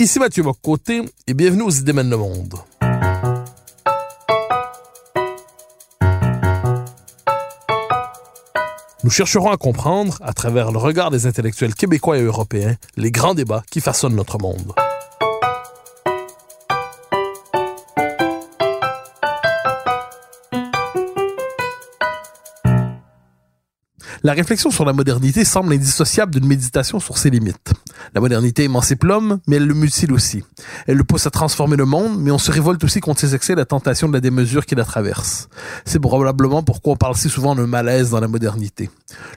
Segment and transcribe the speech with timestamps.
[0.00, 2.56] Ici Mathieu Bocoté et bienvenue aux Idées mènent le monde.
[9.04, 13.34] Nous chercherons à comprendre, à travers le regard des intellectuels québécois et européens, les grands
[13.34, 14.72] débats qui façonnent notre monde.
[24.24, 27.72] La réflexion sur la modernité semble indissociable d'une méditation sur ses limites.
[28.14, 30.44] La modernité émancipe l'homme, mais elle le mutile aussi.
[30.86, 33.52] Elle le pousse à transformer le monde, mais on se révolte aussi contre ses excès
[33.52, 35.48] et la tentation de la démesure qui la traverse.
[35.84, 38.90] C'est probablement pourquoi on parle si souvent d'un malaise dans la modernité.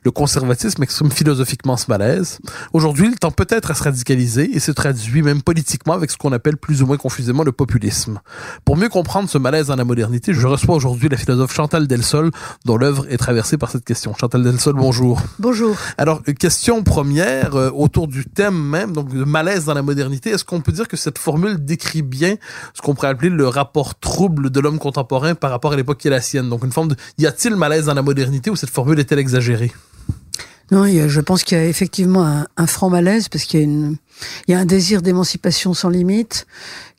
[0.03, 2.39] Le conservatisme exprime philosophiquement ce malaise.
[2.73, 6.31] Aujourd'hui, il tend peut-être à se radicaliser et se traduit même politiquement avec ce qu'on
[6.31, 8.19] appelle plus ou moins confusément le populisme.
[8.63, 12.31] Pour mieux comprendre ce malaise dans la modernité, je reçois aujourd'hui la philosophe Chantal Delsol,
[12.65, 14.13] dont l'œuvre est traversée par cette question.
[14.13, 15.21] Chantal Delsol, bonjour.
[15.39, 15.75] Bonjour.
[15.97, 20.45] Alors, question première, euh, autour du thème même, donc le malaise dans la modernité, est-ce
[20.45, 22.35] qu'on peut dire que cette formule décrit bien
[22.73, 26.07] ce qu'on pourrait appeler le rapport trouble de l'homme contemporain par rapport à l'époque qui
[26.07, 26.49] est la sienne?
[26.49, 29.71] Donc, une forme de, y a-t-il malaise dans la modernité ou cette formule est-elle exagérée?
[30.71, 33.89] Non, je pense qu'il y a effectivement un, franc malaise parce qu'il y a,
[34.47, 36.47] y a un désir d'émancipation sans limite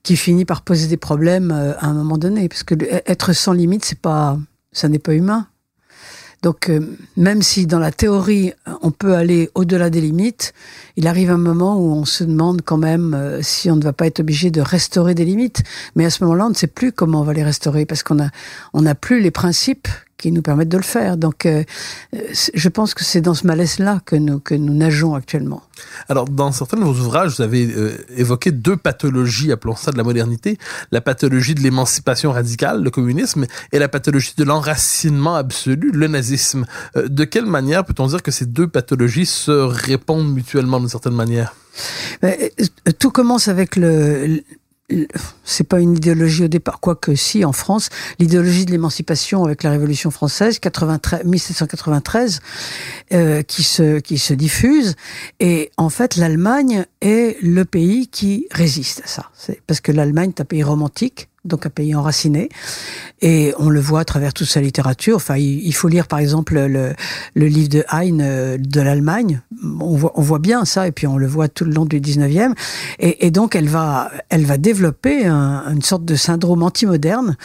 [0.04, 2.48] qui finit par poser des problèmes euh, à un moment donné.
[2.48, 2.74] Parce que
[3.06, 4.38] être sans limite, c'est pas,
[4.70, 5.48] ça n'est pas humain.
[6.42, 6.80] Donc, euh,
[7.16, 10.52] même si dans la théorie, euh, on peut aller au-delà des limites,
[10.96, 13.92] il arrive un moment où on se demande quand même euh, si on ne va
[13.92, 15.62] pas être obligé de restaurer des limites.
[15.94, 18.22] Mais à ce moment-là, on ne sait plus comment on va les restaurer parce qu'on
[18.22, 18.28] a,
[18.74, 21.16] on n'a plus les principes qui nous permettent de le faire.
[21.16, 21.64] Donc, euh,
[22.14, 22.18] euh,
[22.54, 25.62] je pense que c'est dans ce malaise-là que nous, que nous nageons actuellement.
[26.08, 29.96] Alors, dans certains de vos ouvrages, vous avez euh, évoqué deux pathologies, appelons ça de
[29.96, 30.58] la modernité.
[30.92, 36.66] La pathologie de l'émancipation radicale, le communisme, et la pathologie de l'enracinement absolu, le nazisme.
[36.96, 41.14] Euh, de quelle manière peut-on dire que ces deux pathologies se répondent mutuellement d'une certaine
[41.14, 41.54] manière?
[42.22, 44.42] Mais, euh, Tout commence avec le.
[45.44, 47.88] C'est pas une idéologie au départ, quoique si en France,
[48.18, 52.40] l'idéologie de l'émancipation avec la Révolution française, 93, 1793,
[53.12, 54.94] euh, qui se qui se diffuse,
[55.40, 59.30] et en fait l'Allemagne est le pays qui résiste à ça.
[59.34, 62.48] C'est parce que l'Allemagne est un pays romantique, donc un pays enraciné,
[63.20, 65.16] et on le voit à travers toute sa littérature.
[65.16, 66.94] Enfin, il, faut lire par exemple le,
[67.34, 69.40] livre de Heine euh, de l'Allemagne.
[69.80, 72.54] On voit, bien ça, et puis on le voit tout le long du 19e.
[72.98, 77.36] Et, donc, elle va, elle va développer un- une sorte de syndrome anti-moderne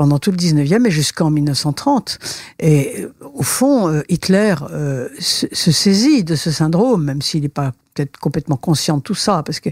[0.00, 2.18] pendant tout le 19e et jusqu'en 1930.
[2.58, 7.50] Et euh, au fond, euh, Hitler euh, se, saisit de ce syndrome, même s'il n'est
[7.50, 9.68] pas peut-être complètement conscient de tout ça, parce que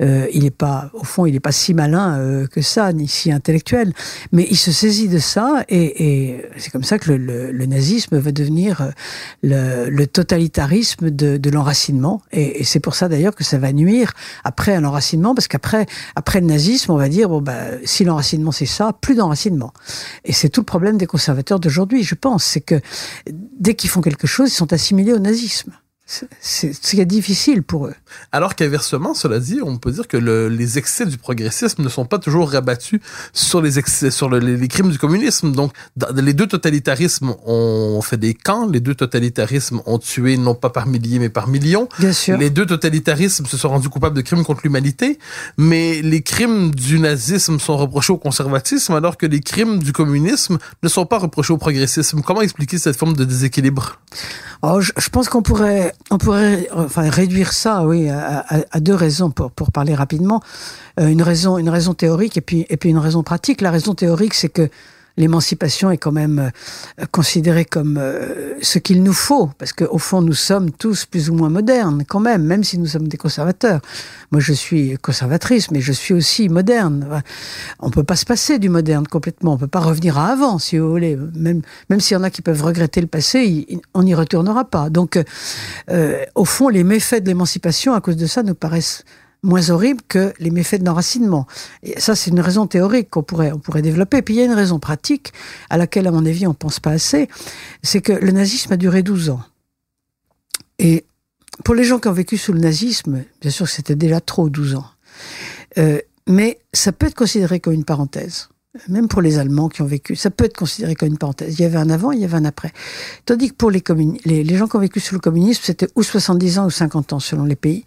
[0.00, 3.32] euh, il est pas, au fond, il n'est pas si malin que ça, ni si
[3.32, 3.92] intellectuel.
[4.30, 8.92] Mais il se saisit de ça, et, c'est comme ça que le, nazisme va devenir
[9.42, 12.22] le, totalitarisme de, l'enracinement.
[12.30, 14.12] Et, et c'est pour ça d'ailleurs que ça va nuire
[14.44, 18.52] après à l'enracinement, parce qu'après, après le nazisme, on va dire bon bah si l'enracinement
[18.52, 19.57] c'est ça, plus d'enracinement.
[20.24, 22.80] Et c'est tout le problème des conservateurs d'aujourd'hui, je pense, c'est que
[23.30, 25.72] dès qu'ils font quelque chose, ils sont assimilés au nazisme.
[26.40, 27.94] C'est- ce qui est difficile pour eux.
[28.32, 32.06] Alors qu'inversement, cela dit, on peut dire que le- les excès du progressisme ne sont
[32.06, 33.00] pas toujours rabattus
[33.34, 35.52] sur les excès, sur le- les, les crimes du communisme.
[35.52, 40.54] Donc, dans- les deux totalitarismes ont fait des camps, les deux totalitarismes ont tué non
[40.54, 41.88] pas par milliers mais par millions.
[41.98, 42.38] Bien sûr.
[42.38, 45.18] Les deux totalitarismes se sont rendus coupables de crimes contre l'humanité,
[45.58, 50.56] mais les crimes du nazisme sont reprochés au conservatisme, alors que les crimes du communisme
[50.82, 52.22] ne sont pas reprochés au progressisme.
[52.22, 54.00] Comment expliquer cette forme de déséquilibre?
[54.62, 59.30] Oh, je, je pense qu'on pourrait, on pourrait, enfin, réduire ça, oui, à, deux raisons
[59.30, 60.40] pour pour parler rapidement.
[60.98, 63.60] Euh, une raison, une raison théorique et puis et puis une raison pratique.
[63.60, 64.68] La raison théorique, c'est que
[65.18, 66.50] l'émancipation est quand même
[66.98, 71.28] euh, considérée comme euh, ce qu'il nous faut, parce qu'au fond, nous sommes tous plus
[71.28, 73.80] ou moins modernes, quand même, même si nous sommes des conservateurs.
[74.30, 77.22] Moi, je suis conservatrice, mais je suis aussi moderne.
[77.80, 79.54] On peut pas se passer du moderne complètement.
[79.54, 81.16] On peut pas revenir à avant, si vous voulez.
[81.34, 84.90] Même, même s'il y en a qui peuvent regretter le passé, on n'y retournera pas.
[84.90, 85.18] Donc,
[85.90, 89.04] euh, au fond, les méfaits de l'émancipation, à cause de ça, nous paraissent
[89.42, 91.46] moins horribles que les méfaits de l'enracinement.
[91.82, 94.22] Et ça, c'est une raison théorique qu'on pourrait, on pourrait développer.
[94.22, 95.32] Puis il y a une raison pratique
[95.70, 97.28] à laquelle, à mon avis, on pense pas assez.
[97.82, 99.42] C'est que le nazisme a duré 12 ans.
[100.78, 101.04] Et
[101.64, 104.74] pour les gens qui ont vécu sous le nazisme, bien sûr, c'était déjà trop 12
[104.76, 104.86] ans.
[105.78, 108.48] Euh, mais ça peut être considéré comme une parenthèse.
[108.88, 111.58] Même pour les Allemands qui ont vécu, ça peut être considéré comme une parenthèse.
[111.58, 112.70] Il y avait un avant, il y avait un après.
[113.24, 113.82] Tandis que pour les,
[114.24, 117.18] les, gens qui ont vécu sous le communisme, c'était ou 70 ans ou 50 ans
[117.18, 117.84] selon les pays.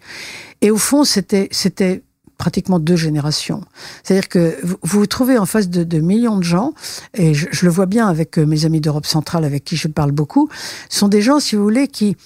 [0.60, 2.02] Et au fond, c'était c'était
[2.42, 3.60] pratiquement deux générations.
[4.02, 6.74] C'est-à-dire que vous vous trouvez en face de, millions de gens,
[7.14, 9.86] et je, je, le vois bien avec euh, mes amis d'Europe centrale avec qui je
[9.86, 10.48] parle beaucoup,
[10.88, 12.16] sont des gens, si vous voulez, qui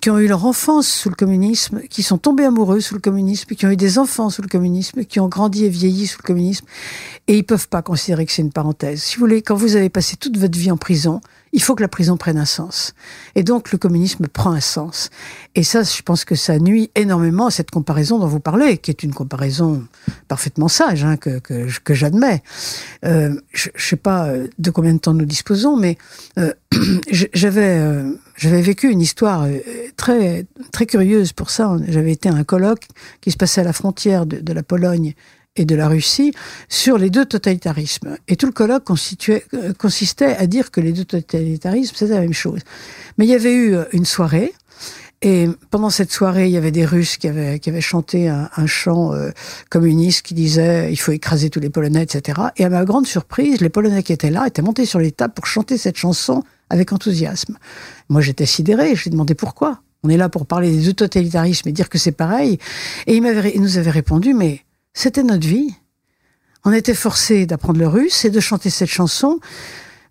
[0.00, 3.54] qui ont eu leur enfance sous le communisme, qui sont tombés amoureux sous le communisme,
[3.54, 6.26] qui ont eu des enfants sous le communisme, qui ont grandi et vieilli sous le
[6.26, 6.66] communisme,
[7.28, 9.02] et ils peuvent pas considérer que c'est une parenthèse.
[9.02, 11.20] Si vous voulez, quand vous avez passé toute votre vie en prison,
[11.54, 12.94] il faut que la prison prenne un sens.
[13.36, 15.08] Et donc le communisme prend un sens.
[15.54, 18.90] Et ça, je pense que ça nuit énormément à cette comparaison dont vous parlez, qui
[18.90, 19.84] est une comparaison
[20.26, 22.42] parfaitement sage, hein, que, que, que j'admets.
[23.04, 25.96] Euh, je ne sais pas euh, de combien de temps nous disposons, mais
[26.38, 26.52] euh,
[27.10, 29.60] j'avais euh, j'avais vécu une histoire euh,
[29.96, 31.76] très très curieuse pour ça.
[31.86, 32.88] J'avais été à un colloque
[33.20, 35.14] qui se passait à la frontière de, de la Pologne
[35.56, 36.32] et de la Russie
[36.68, 38.16] sur les deux totalitarismes.
[38.28, 42.32] Et tout le colloque euh, consistait à dire que les deux totalitarismes, c'était la même
[42.32, 42.60] chose.
[43.18, 44.52] Mais il y avait eu euh, une soirée,
[45.22, 49.14] et pendant cette soirée, il y avait des Russes qui avaient, chanté un, un chant
[49.14, 49.30] euh,
[49.70, 52.42] communiste qui disait il faut écraser tous les Polonais, etc.
[52.58, 55.32] Et à ma grande surprise, les Polonais qui étaient là étaient montés sur les tables
[55.32, 57.56] pour chanter cette chanson avec enthousiasme.
[58.10, 58.94] Moi, j'étais sidéré.
[58.96, 59.80] Je lui ai demandé pourquoi.
[60.02, 62.58] On est là pour parler des deux totalitarismes et dire que c'est pareil.
[63.06, 64.60] Et il, il nous avait répondu mais
[64.94, 65.74] c'était notre vie.
[66.64, 69.38] On était forcé d'apprendre le russe et de chanter cette chanson.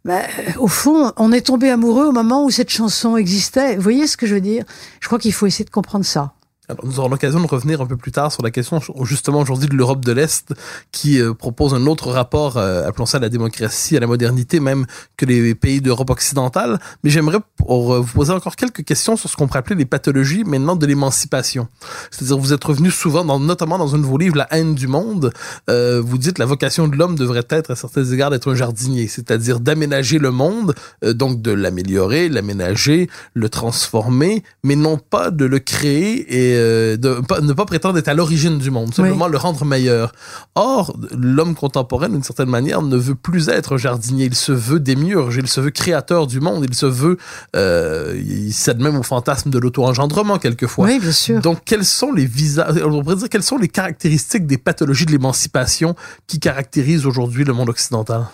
[0.06, 0.22] Ben,
[0.60, 3.76] au fond, on est tombé amoureux au moment où cette chanson existait.
[3.76, 4.66] Vous voyez ce que je veux dire?
[5.00, 6.34] Je crois qu'il faut essayer de comprendre ça.
[6.70, 9.68] Alors, nous aurons l'occasion de revenir un peu plus tard sur la question justement aujourd'hui
[9.68, 10.54] de l'Europe de l'Est
[10.94, 14.86] qui euh, propose un autre rapport, euh, appelons ça la démocratie, à la modernité même
[15.18, 16.80] que les pays d'Europe occidentale.
[17.04, 17.40] Mais j'aimerais
[17.70, 20.86] euh, vous poser encore quelques questions sur ce qu'on pourrait appeler les pathologies maintenant de
[20.86, 21.68] l'émancipation.
[22.12, 24.88] C'est-à-dire vous êtes revenu souvent, dans, notamment dans un de vos livres, La haine du
[24.88, 25.34] monde,
[25.70, 29.10] euh, vous dites la vocation de l'homme devrait être à certains égards d'être un jardinier,
[29.10, 35.60] c'est-à-dire d'aménager le monde, donc de l'améliorer, l'aménager, le transformer, mais non pas de le
[35.60, 39.32] créer et euh, de pas, ne pas prétendre être à l'origine du monde, simplement oui.
[39.32, 40.12] le rendre meilleur.
[40.56, 44.26] Or, l'homme contemporain, d'une certaine manière, ne veut plus être jardinier.
[44.26, 47.18] Il se veut démiurge, il se veut créateur du monde, il se veut,
[47.56, 50.86] euh, il cède même au fantasme de l'auto-engendrement quelquefois.
[50.86, 51.42] Oui, bien sûr.
[51.42, 55.12] Donc, quels sont les visages, on pourrait dire, quelles sont les caractéristiques des pathologies de
[55.12, 55.96] l'émancipation
[56.28, 58.26] qui caractérisent aujourd'hui le monde occidental?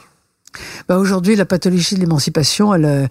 [0.87, 3.07] Bah aujourd'hui, la pathologie de l'émancipation, elle, euh,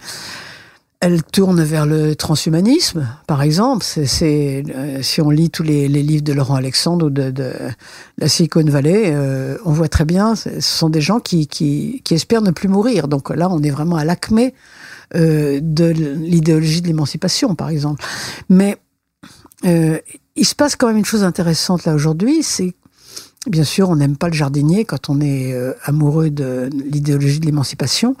[1.01, 3.85] elle tourne vers le transhumanisme, par exemple.
[3.85, 7.53] C'est, euh, si on lit tous les, les, livres de Laurent Alexandre ou de, de
[8.17, 12.13] la Silicon Valley, euh, on voit très bien, ce sont des gens qui, qui, qui,
[12.15, 13.07] espèrent ne plus mourir.
[13.07, 14.53] Donc là, on est vraiment à l'acmé
[15.15, 18.03] euh, de l'idéologie de l'émancipation, par exemple.
[18.49, 18.77] Mais
[19.65, 19.99] euh,
[20.35, 22.75] il se passe quand même une chose intéressante là aujourd'hui, c'est
[23.47, 27.45] Bien sûr, on n'aime pas le jardinier quand on est euh, amoureux de l'idéologie de
[27.45, 28.15] l'émancipation.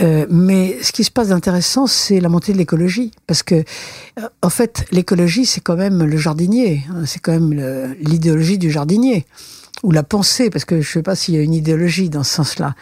[0.00, 3.12] Euh, mais ce qui se passe d'intéressant, c'est la montée de l'écologie.
[3.26, 6.82] Parce que, euh, en fait, l'écologie, c'est quand même le jardinier.
[6.90, 9.26] Hein, c'est quand même l'idéologie du jardinier.
[9.82, 12.24] Ou la pensée, parce que je ne sais pas s'il y a une idéologie dans
[12.24, 12.74] ce sens-là.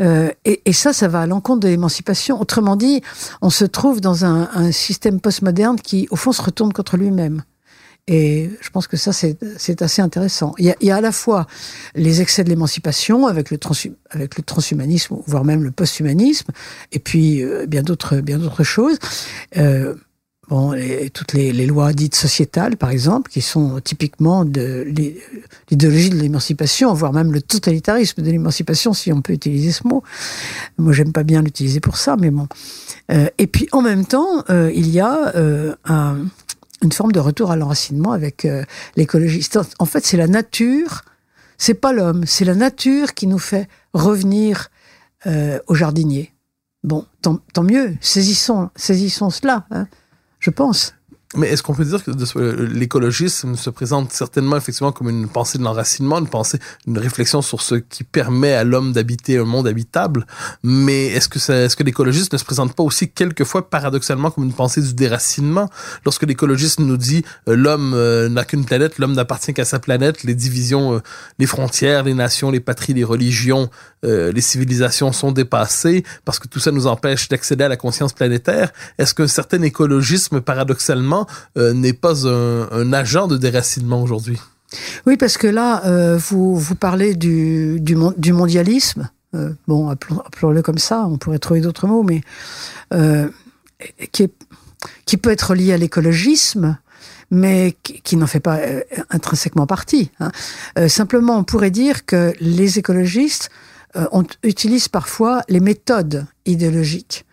[0.00, 2.40] Euh, et, et, ça, ça va à l'encontre de l'émancipation.
[2.40, 3.02] Autrement dit,
[3.40, 7.42] on se trouve dans un, un système postmoderne qui, au fond, se retourne contre lui-même.
[8.06, 10.54] Et je pense que ça, c'est assez intéressant.
[10.58, 11.46] Il y, a, à la fois
[11.94, 16.52] les excès de l'émancipation avec le, transhumanisme, voire même le posthumanisme,
[16.92, 18.98] et puis euh, bien d'autres choses.
[19.56, 19.94] Euh,
[20.50, 20.74] bon,
[21.14, 24.84] toutes les, lois dites sociétales, par exemple, qui sont typiquement de
[25.70, 30.02] l'idéologie de l'émancipation, voire même le totalitarisme de l'émancipation, si on peut utiliser ce mot.
[30.76, 32.48] Moi, j'aime pas bien l'utiliser pour ça, mais bon.
[33.10, 35.32] Euh, et puis, en même temps, il y a
[35.86, 36.18] un
[36.82, 38.64] une forme de retour à l'enracinement avec euh,
[38.96, 39.46] l'écologie.
[39.78, 41.02] En fait, c'est la nature,
[41.58, 44.68] c'est pas l'homme, c'est la nature qui nous fait revenir
[45.26, 46.32] euh, au jardinier.
[46.82, 49.86] Bon, tant, mieux, saisissons, saisissons cela, hein,
[50.38, 50.94] je pense.
[51.36, 52.12] Mais est-ce qu'on peut dire que
[52.72, 57.60] l'écologisme se présente certainement effectivement comme une pensée de l'enracinement, une pensée, une réflexion sur
[57.60, 60.26] ce qui permet à l'homme d'habiter un monde habitable?
[60.62, 64.52] Mais est-ce que est-ce que l'écologisme ne se présente pas aussi quelquefois paradoxalement comme une
[64.52, 65.68] pensée du déracinement?
[66.04, 70.22] Lorsque l'écologiste nous dit euh, l'homme euh, n'a qu'une planète, l'homme n'appartient qu'à sa planète,
[70.22, 70.98] les divisions, euh,
[71.40, 73.70] les frontières, les nations, les patries, les religions,
[74.06, 78.70] les civilisations sont dépassées parce que tout ça nous empêche d'accéder à la conscience planétaire.
[78.98, 81.23] Est-ce qu'un certain écologisme paradoxalement
[81.56, 84.38] euh, n'est pas un, agent de déracinement aujourd'hui
[85.06, 89.10] Oui, parce que là, euh, vous, vous parlez du, du, mon- du mondialisme.
[89.34, 92.20] Euh, bon, appelons- appelons-le comme ça, on pourrait trouver d'autres mots, mais
[94.12, 96.78] qui, peut être lié à l'écologisme,
[97.30, 98.60] mais qui, n'en fait pas
[99.10, 100.10] intrinsèquement partie.
[100.20, 100.30] hein.
[100.88, 103.50] Simplement, on pourrait dire que les écologistes
[103.96, 107.24] euh, on utilise parfois les méthodes idéologiques.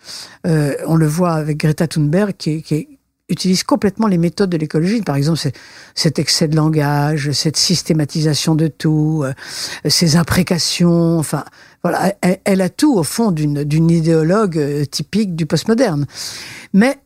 [0.45, 2.90] On le voit avec Greta Thunberg qui, qui
[3.31, 5.01] utilise complètement les méthodes de l'écologie.
[5.01, 5.39] Par exemple,
[5.95, 9.33] cet excès de langage, cette systématisation de tout, euh,
[9.87, 11.17] ces imprécations.
[11.17, 11.45] Enfin,
[11.83, 16.05] voilà, elle, a tout au fond d'une idéologue euh, typique du postmoderne.
[16.73, 16.99] Mais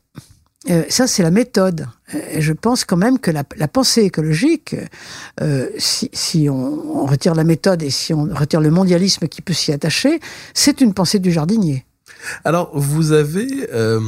[0.70, 1.88] euh, ça, c'est la méthode.
[2.32, 4.76] Et je pense quand même que la, pensée écologique,
[5.78, 9.72] si, si on retire la méthode et si on retire le mondialisme qui peut s'y
[9.72, 10.20] attacher,
[10.54, 11.84] c'est une pensée du jardinier.
[12.44, 14.00] Alors, vous avez, euh,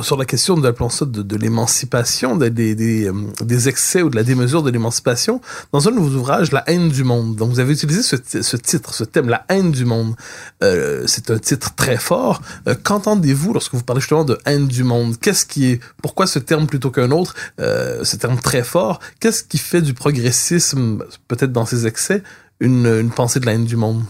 [0.00, 3.12] sur la question de, ça, de, de l'émancipation, des, euh,
[3.42, 5.40] des excès ou de la démesure de l'émancipation,
[5.72, 7.36] dans un de vos ouvrages, La haine du monde.
[7.36, 10.14] Donc, vous avez utilisé ce, ce titre, ce thème, La haine du monde.
[10.62, 12.40] Euh, c'est un titre très fort.
[12.66, 15.18] Euh, Qu'entendez-vous lorsque vous parlez justement de haine du monde?
[15.18, 19.00] Qu'est-ce qui est, pourquoi ce terme plutôt qu'un autre, euh, ce terme très fort?
[19.20, 22.22] Qu'est-ce qui fait du progressisme, peut-être dans ses excès,
[22.60, 24.02] une, une pensée de la haine du monde?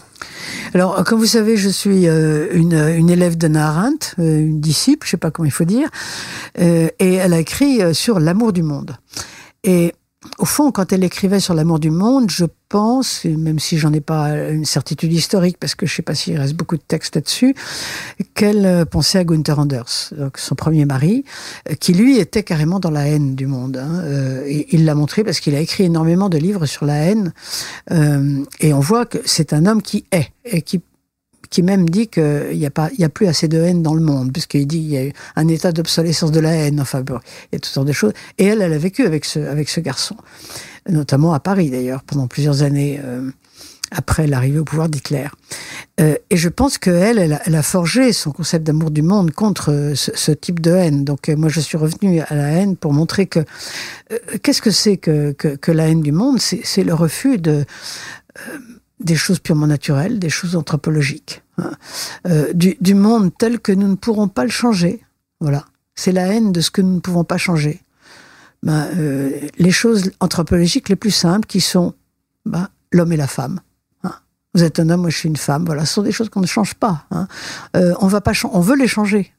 [0.73, 5.05] Alors, comme vous savez, je suis euh, une, une élève d'Anna Arendt, euh, une disciple,
[5.05, 5.89] je sais pas comment il faut dire,
[6.59, 8.95] euh, et elle a écrit sur l'amour du monde.
[9.63, 9.93] Et
[10.37, 14.01] au fond, quand elle écrivait sur l'amour du monde, je pense, même si j'en ai
[14.01, 17.55] pas une certitude historique, parce que je sais pas s'il reste beaucoup de textes là-dessus,
[18.35, 21.25] qu'elle euh, pensait à Gunther Anders, donc son premier mari,
[21.69, 23.77] euh, qui lui était carrément dans la haine du monde.
[23.77, 24.01] hein.
[24.03, 27.33] Euh, et il l'a montré parce qu'il a écrit énormément de livres sur la haine,
[28.59, 30.81] et on voit que c'est un homme qui est et qui
[31.51, 34.01] qui même dit qu'il n'y a pas, y a plus assez de haine dans le
[34.01, 36.81] monde, puisqu'il dit qu'il y a eu un état d'obsolescence de la haine.
[36.81, 37.19] Enfin, bon,
[37.51, 38.13] il y a toutes sortes de choses.
[38.39, 40.15] Et elle, elle a vécu avec ce, avec ce garçon,
[40.89, 43.29] notamment à Paris d'ailleurs, pendant plusieurs années euh,
[43.91, 45.27] après l'arrivée au pouvoir d'Hitler.
[45.99, 49.71] Euh, et je pense qu'elle, elle, elle a forgé son concept d'amour du monde contre
[49.71, 51.03] euh, ce, type de haine.
[51.03, 53.39] Donc euh, moi, je suis revenue à la haine pour montrer que
[54.11, 56.39] euh, qu'est-ce que c'est que, que, que la haine du monde?
[56.39, 57.65] C'est le refus de
[59.03, 61.71] des choses purement naturelles, des choses anthropologiques, hein.
[62.27, 65.03] Euh, du, monde tel que nous ne pourrons pas le changer.
[65.39, 65.65] Voilà,
[65.95, 67.81] c'est la haine de ce que nous ne pouvons pas changer.
[68.63, 71.93] Ben, euh, les choses anthropologiques les plus simples qui sont
[72.45, 73.59] ben, l'homme et la femme.
[74.03, 74.13] hein.
[74.53, 75.65] Vous êtes un homme, moi je suis une femme.
[75.65, 77.05] Voilà, ce sont des choses qu'on ne change pas.
[77.11, 77.27] hein.
[77.75, 79.33] Euh, on va pas, on veut les changer.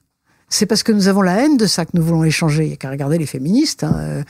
[0.54, 2.64] C'est parce que nous avons la haine de ça que nous voulons les changer.
[2.64, 3.84] Il n'y a qu'à regarder les féministes.
[3.84, 3.96] hein.
[3.98, 4.22] Euh,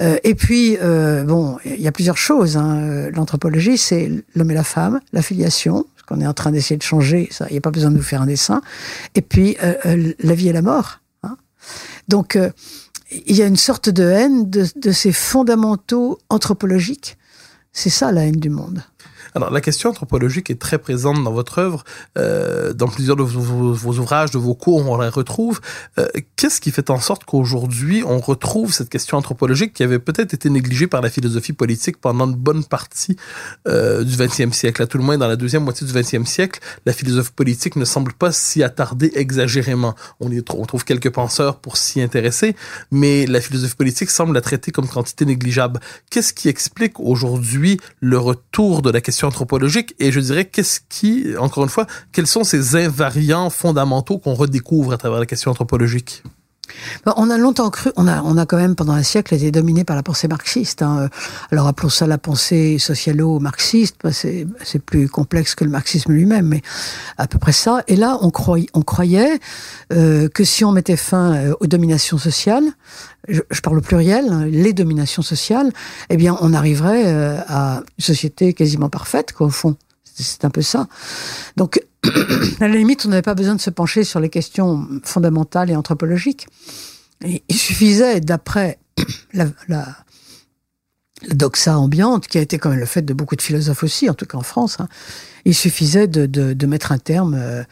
[0.00, 2.56] euh, et puis, euh, bon, il y a plusieurs choses.
[2.56, 2.76] hein.
[2.78, 6.76] Euh, L'anthropologie, c'est l'homme et la femme, la filiation, ce qu'on est en train d'essayer
[6.76, 7.28] de changer.
[7.50, 8.60] Il n'y a pas besoin de nous faire un dessin.
[9.16, 11.00] Et puis, euh, euh, la vie et la mort.
[11.24, 11.36] hein.
[12.06, 12.38] Donc,
[13.26, 17.16] il y a une sorte de haine de, de ces fondamentaux anthropologiques.
[17.72, 18.82] C'est ça la haine du monde.
[19.38, 21.84] Alors, la question anthropologique est très présente dans votre œuvre,
[22.18, 25.60] euh, dans plusieurs de vos, ouvrages, de vos cours, on la retrouve.
[26.00, 30.34] Euh, Qu'est-ce qui fait en sorte qu'aujourd'hui, on retrouve cette question anthropologique qui avait peut-être
[30.34, 33.14] été négligée par la philosophie politique pendant une bonne partie
[33.68, 34.82] euh, du 20e siècle?
[34.82, 37.84] À tout le moins, dans la deuxième moitié du 20e siècle, la philosophie politique ne
[37.84, 39.94] semble pas s'y attarder exagérément.
[40.18, 42.56] On, y trou- on trouve quelques penseurs pour s'y intéresser,
[42.90, 45.78] mais la philosophie politique semble la traiter comme quantité négligeable.
[46.10, 51.36] Qu'est-ce qui explique aujourd'hui le retour de la question anthropologique et je dirais qu'est-ce qui,
[51.38, 56.22] encore une fois, quels sont ces invariants fondamentaux qu'on redécouvre à travers la question anthropologique?
[57.04, 59.50] Bon, On a longtemps cru, on a, on a quand même pendant un siècle été
[59.50, 60.82] dominé par la pensée marxiste.
[60.82, 61.08] hein.
[61.50, 66.46] Alors appelons ça la pensée socialo-marxiste, bah, c'est c'est plus complexe que le marxisme lui-même,
[66.48, 66.62] mais
[67.16, 67.82] à peu près ça.
[67.88, 68.82] Et là, on croyait, on
[69.92, 72.64] euh, que si on mettait fin euh, aux dominations sociales,
[73.28, 75.72] je, je parle au pluriel, hein, les dominations sociales,
[76.10, 79.76] eh bien, on arriverait euh, à une société quasiment parfaite, quoi, au fond.
[80.22, 80.86] C'est- un peu ça.
[81.56, 81.80] Donc,
[82.60, 85.76] à la limite, on n'avait pas besoin de se pencher sur les questions fondamentales et
[85.76, 86.46] anthropologiques.
[87.24, 88.78] Il suffisait, d'après
[89.32, 89.46] la,
[91.30, 94.14] doxa ambiante, qui a été quand même le fait de beaucoup de philosophes aussi, en
[94.14, 94.88] tout cas en France, hein,
[95.44, 97.62] il suffisait de, de, de mettre un terme euh,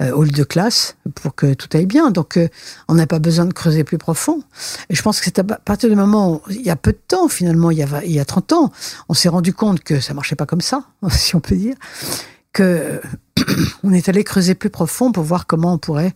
[0.00, 2.10] euh, au lieu de classe pour que tout aille bien.
[2.10, 2.48] Donc, euh,
[2.88, 4.42] on n'a pas besoin de creuser plus profond.
[4.90, 7.00] Et je pense que c'est à partir du moment où, il y a peu de
[7.06, 8.72] temps, finalement, il y a, il y a 30 ans,
[9.08, 11.76] on s'est rendu compte que ça marchait pas comme ça, si on peut dire,
[12.52, 13.00] que
[13.82, 16.14] on est allé creuser plus profond pour voir comment on pourrait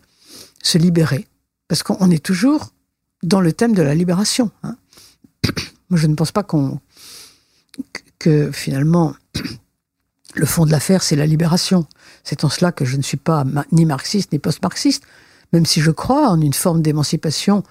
[0.61, 1.27] se libérer.
[1.67, 2.69] Parce qu'on est toujours
[3.23, 4.51] dans le thème de la libération.
[4.63, 4.75] hein.
[5.89, 6.79] Moi, je ne pense pas qu'on
[8.19, 9.15] que finalement
[10.35, 11.85] le fond de l'affaire, c'est la libération.
[12.23, 15.03] C'est en cela que je ne suis pas ni marxiste ni post-marxiste,
[15.53, 17.63] même si je crois en une forme d'émancipation.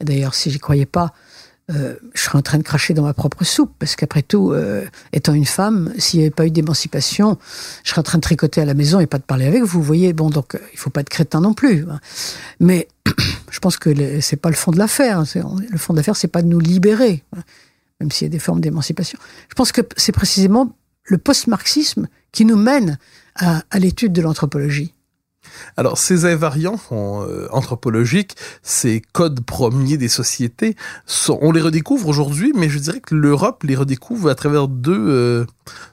[0.00, 1.12] D'ailleurs, si j'y croyais pas,
[1.70, 4.84] euh, je serais en train de cracher dans ma propre soupe, parce qu'après tout, euh,
[5.14, 7.38] étant une femme, s'il n'y avait pas eu d'émancipation,
[7.84, 9.66] je serais en train de tricoter à la maison et pas de parler avec vous.
[9.78, 11.86] Vous voyez, bon, donc il faut pas être crétin non plus.
[11.90, 12.00] hein.
[12.60, 12.88] Mais
[13.50, 15.20] je pense que c'est pas le fond de l'affaire.
[15.20, 15.24] hein.
[15.70, 17.40] Le fond de l'affaire, c'est pas de nous libérer, hein,
[18.04, 19.18] même s'il y a des formes d'émancipation.
[19.48, 22.98] Je pense que c'est précisément le post-marxisme qui nous mène
[23.34, 24.92] à, à l'étude de l'anthropologie.
[25.76, 32.52] Alors, ces invariants euh, anthropologiques, ces codes premiers des sociétés, sont- on les redécouvre aujourd'hui,
[32.54, 35.44] mais je dirais que l'Europe les redécouvre à travers deux, euh,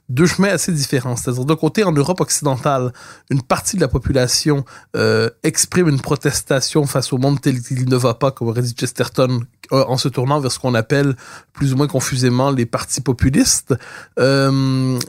[0.09, 1.15] deux chemins assez différents.
[1.15, 2.93] C'est-à-dire, d'un côté, en Europe occidentale,
[3.29, 4.65] une partie de la population
[4.95, 8.75] euh, exprime une protestation face au monde tel qu'il ne va pas, comme aurait dit
[8.77, 9.41] Chesterton,
[9.71, 11.15] euh, en se tournant vers ce qu'on appelle
[11.53, 13.73] plus ou moins confusément les partis populistes.
[14.19, 14.99] Euh,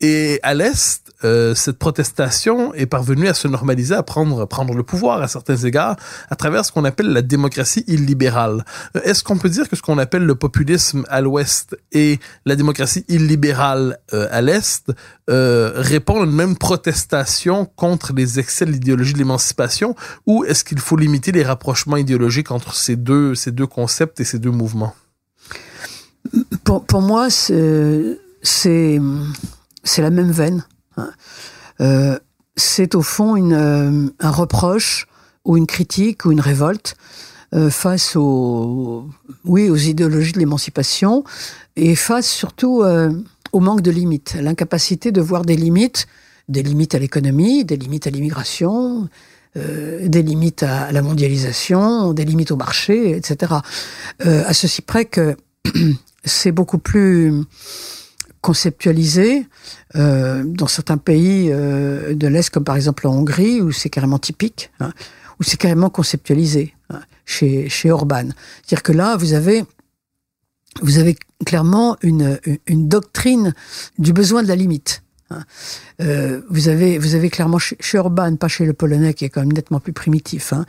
[0.00, 5.20] et à l'Est, euh, cette protestation est parvenue à se normaliser, à prendre, le pouvoir
[5.22, 5.96] à certains égards,
[6.30, 8.64] à travers ce qu'on appelle la démocratie illibérale.
[8.96, 12.56] Euh, Est-ce qu'on peut dire que ce qu'on appelle le populisme à l'Ouest et la
[12.56, 14.92] démocratie illibérale euh, à l'Est
[15.28, 19.94] euh, répondent à une même protestation contre les excès de l'idéologie de l'émancipation,
[20.26, 23.34] ou est-ce qu'il faut limiter les rapprochements idéologiques entre ces deux,
[23.70, 24.94] concepts et ces deux mouvements?
[26.64, 28.18] Pour, moi, c'est
[29.98, 30.64] la même veine.
[31.80, 32.18] Euh,
[32.56, 35.06] c'est au fond euh, un reproche
[35.44, 36.96] ou une critique ou une révolte
[37.54, 39.08] euh, face aux,
[39.44, 41.24] oui, aux idéologies de l'émancipation
[41.76, 42.82] et face surtout
[43.52, 46.08] au manque de limites, l'incapacité de voir des limites,
[46.48, 49.08] des limites à l'économie, des limites à l'immigration,
[49.54, 53.54] des limites à, la mondialisation, des limites au marché, etc.
[54.18, 55.36] À ceci près que
[56.24, 57.44] c'est beaucoup plus
[58.40, 59.46] conceptualisé
[59.96, 64.18] euh, dans certains pays euh, de l'Est, comme par exemple en Hongrie, où c'est carrément
[64.18, 64.92] typique, hein,
[65.40, 68.28] où c'est carrément conceptualisé hein, chez, Orban.
[68.62, 69.64] C'est-à-dire que là, vous avez,
[71.44, 72.38] clairement une
[72.88, 73.54] doctrine
[73.98, 75.02] du besoin de la limite.
[75.30, 75.42] Hein.
[76.00, 79.28] Euh, vous avez, vous avez clairement chez, chez Orban, pas chez le Polonais qui est
[79.28, 80.52] quand même nettement plus primitif.
[80.52, 80.64] Hein.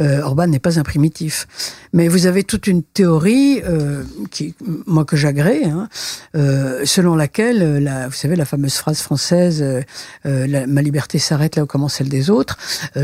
[0.00, 1.46] Euh, Orban n'est pas un primitif,
[1.92, 4.54] mais vous avez toute une théorie euh, qui,
[4.86, 5.88] moi que j'agrée, hein,
[6.36, 9.82] euh, selon laquelle, euh, la, vous savez, la fameuse phrase française euh,
[10.24, 12.56] la- "Ma liberté s'arrête là où commence celle des autres",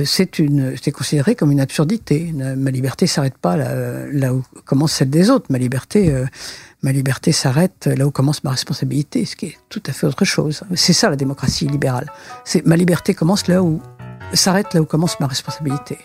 [0.04, 2.32] c'est une, c'est considéré comme une absurdité.
[2.34, 5.46] Ma liberté s'arrête pas là, là où commence celle des autres.
[5.50, 6.12] Ma liberté,
[6.84, 10.26] ma liberté s'arrête là où commence ma responsabilité, ce qui est tout à fait autre
[10.26, 10.62] chose.
[10.74, 12.12] C'est ça la démocratie libérale.
[12.44, 13.80] C'est ma liberté commence là où
[14.34, 15.98] s'arrête là où commence ma responsabilité.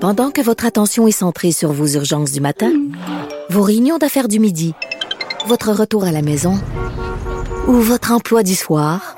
[0.00, 2.72] Pendant que votre attention est centrée sur vos urgences du matin,
[3.50, 4.74] vos réunions d'affaires du midi,
[5.46, 6.58] votre retour à la maison
[7.68, 9.17] ou votre emploi du soir,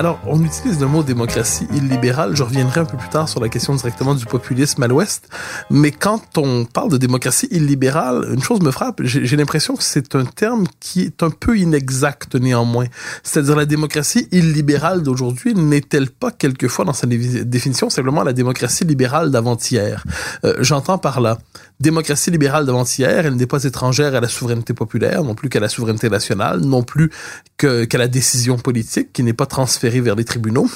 [0.00, 2.34] Alors, on utilise le mot démocratie illibérale.
[2.34, 5.28] Je reviendrai un peu plus tard sur la question directement du populisme à l'Ouest.
[5.68, 9.02] Mais quand on parle de démocratie illibérale, une chose me frappe.
[9.04, 12.86] J'ai l'impression que c'est un terme qui est un peu inexact néanmoins.
[13.22, 18.84] C'est-à-dire la démocratie illibérale d'aujourd'hui n'est-elle pas quelquefois dans sa dé- définition simplement la démocratie
[18.84, 20.04] libérale d'avant-hier?
[20.46, 21.36] Euh, J'entends par là,
[21.80, 25.68] démocratie libérale d'avant-hier, elle n'est pas étrangère à la souveraineté populaire, non plus qu'à la
[25.68, 27.10] souveraineté nationale, non plus
[27.56, 30.68] qu'à la décision politique, qui n'est pas transférée vers les tribunaux.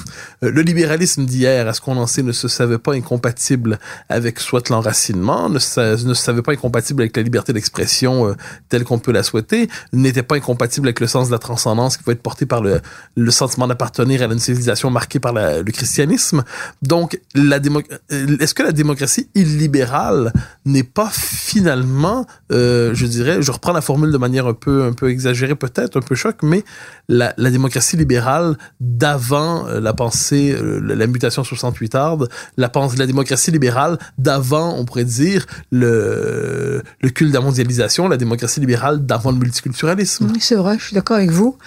[0.43, 4.41] Euh, le libéralisme d'hier, à ce qu'on en sait, ne se savait pas incompatible avec
[4.41, 8.35] soit l'enracinement, ne, ne se savait pas incompatible avec la liberté d'expression euh,
[8.69, 12.05] telle qu'on peut la souhaiter, n'était pas incompatible avec le sens de la transcendance qui
[12.05, 12.81] va être porté par le,
[13.17, 16.45] le sentiment d'appartenir à une civilisation marquée par le christianisme.
[16.83, 20.33] Donc, euh, est-ce que la démocratie illibérale
[20.65, 24.93] n'est pas finalement, euh, je dirais, je reprends la formule de manière un peu, un
[24.93, 26.65] peu exagérée peut-être, un peu choc, mais
[27.09, 32.97] la, la démocratie libérale d'avant euh, la pensée, euh, la, mutation 68 arde, la, pensée,
[32.97, 38.61] la démocratie libérale d'avant, on pourrait dire, le, le culte de la mondialisation, la démocratie
[38.61, 40.29] libérale d'avant le multiculturalisme.
[40.33, 41.59] Oui, c'est vrai, je suis d'accord avec vous.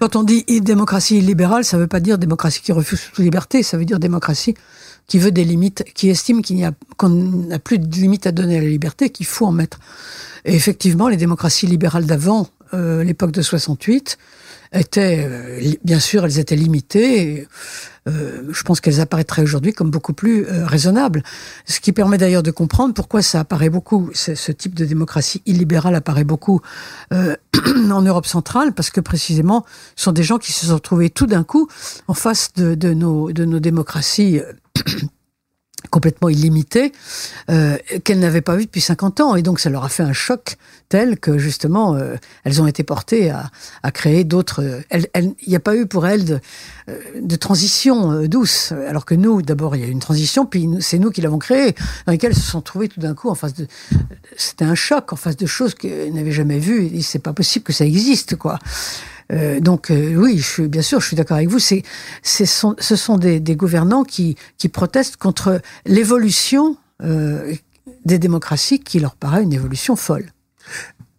[0.00, 3.62] Quand on dit démocratie libérale, ça ne veut pas dire démocratie qui refuse toute liberté,
[3.62, 4.56] ça veut dire démocratie
[5.06, 6.42] qui veut des limites, qui estime
[6.96, 9.78] qu'on n'a plus de limites à donner à la liberté, qu'il faut en mettre.
[10.44, 14.18] Et effectivement, les démocraties libérales d'avant, euh, l'époque de 68
[14.72, 17.46] étaient, euh, bien sûr, elles étaient limitées.
[18.08, 21.22] euh, je pense qu'elles apparaîtraient aujourd'hui comme beaucoup plus euh, raisonnables.
[21.66, 25.94] Ce qui permet d'ailleurs de comprendre pourquoi ça apparaît beaucoup, ce, type de démocratie illibérale
[25.94, 26.60] apparaît beaucoup
[27.12, 27.36] euh,
[27.90, 31.26] en Europe centrale, parce que précisément, ce sont des gens qui se sont trouvés tout
[31.26, 31.68] d'un coup
[32.08, 34.52] en face de, de, nos, de nos démocraties euh,
[35.90, 36.92] complètement illimitées,
[37.50, 39.36] euh, qu'elles n'avaient pas vues depuis 50 ans.
[39.36, 40.56] Et donc, ça leur a fait un choc
[40.88, 43.50] tel que, justement, euh, elles ont été portées à,
[43.82, 44.62] à créer d'autres...
[44.62, 44.80] euh,
[45.14, 46.40] Il n'y a pas eu pour elles de,
[46.88, 48.72] euh, de transition euh, douce.
[48.88, 51.38] Alors que nous, d'abord, il y a eu une transition, puis c'est nous qui l'avons
[51.38, 51.74] créée,
[52.06, 53.66] dans lesquelles elles se sont trouvées tout d'un coup en face de...
[54.36, 56.86] C'était un choc en face de choses qu'elles n'avaient jamais vues.
[56.94, 58.58] Et c'est pas possible que ça existe, quoi.
[59.32, 61.58] Euh, donc euh, oui, je suis, bien sûr, je suis d'accord avec vous.
[61.58, 61.82] C'est,
[62.22, 67.54] ce sont des, gouvernants qui, qui protestent contre l'évolution euh,
[68.04, 70.30] des démocraties qui leur paraît une évolution folle.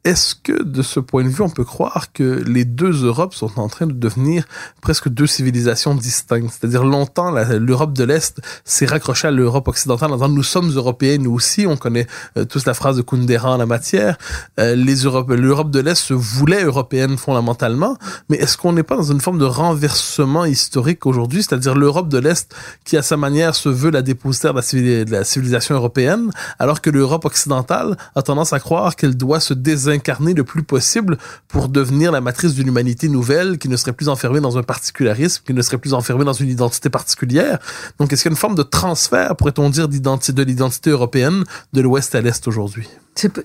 [0.06, 3.58] Est-ce que, de ce point de vue, on peut croire que les deux Europes sont
[3.58, 4.44] en train de devenir
[4.82, 6.52] presque deux civilisations distinctes?
[6.52, 11.20] C'est-à-dire, longtemps, l'Europe de l'Est s'est raccrochée à l'Europe occidentale en disant, nous sommes européens,
[11.20, 11.66] nous aussi.
[11.66, 12.06] On connaît
[12.38, 14.18] euh, tous la phrase de Kundera en la matière.
[14.60, 17.96] Euh, l'Europe de l'Est se voulait européenne fondamentalement.
[18.28, 21.44] Mais est-ce qu'on n'est pas dans une forme de renversement historique aujourd'hui?
[21.44, 25.76] C'est-à-dire, l'Europe de l'Est, qui à sa manière se veut la dépositaire de la, civilisation
[25.76, 29.54] européenne, alors que l'Europe occidentale a tendance à croire qu'elle doit se
[29.94, 34.10] désincarner le plus possible pour devenir la matrice d'une humanité nouvelle qui ne serait plus
[34.10, 37.60] enfermée dans un particularisme, qui ne serait plus enfermée dans une identité particulière.
[38.00, 41.82] Donc, est-ce qu'il y a une forme de transfert, pourrait-on dire, de l'identité européenne de
[41.82, 42.88] l'Ouest à l'Est aujourd'hui?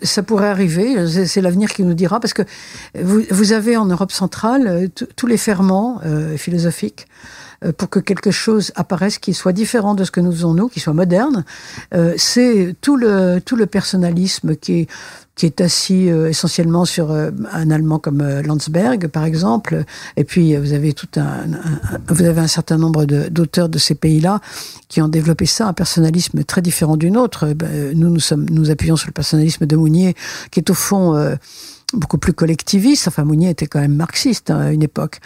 [0.02, 2.42] Ça pourrait arriver, c'est l'avenir qui nous dira, parce que
[2.94, 7.06] vous, avez en Europe centrale euh, tous les ferments euh, philosophiques
[7.64, 10.68] euh, pour que quelque chose apparaisse qui soit différent de ce que nous faisons nous,
[10.68, 11.44] qui soit moderne.
[12.16, 14.88] C'est tout le tout le personnalisme qui est
[15.38, 19.84] qui est assis euh, essentiellement sur euh, un Allemand comme euh, Landsberg, par exemple.
[20.16, 21.20] Et puis euh, vous avez tout un,
[21.54, 24.40] un- vous avez un certain nombre de- d'auteurs de, ces pays-là
[24.88, 27.44] qui ont développé ça, un personnalisme très différent du nôtre.
[27.44, 30.16] Euh, ben, nous, nous sommes, nous appuyons sur le personnalisme de Mounier,
[30.50, 31.14] qui est au fond
[31.94, 33.08] beaucoup plus collectiviste.
[33.08, 35.20] Enfin, Mounier était quand même marxiste hein, à une époque.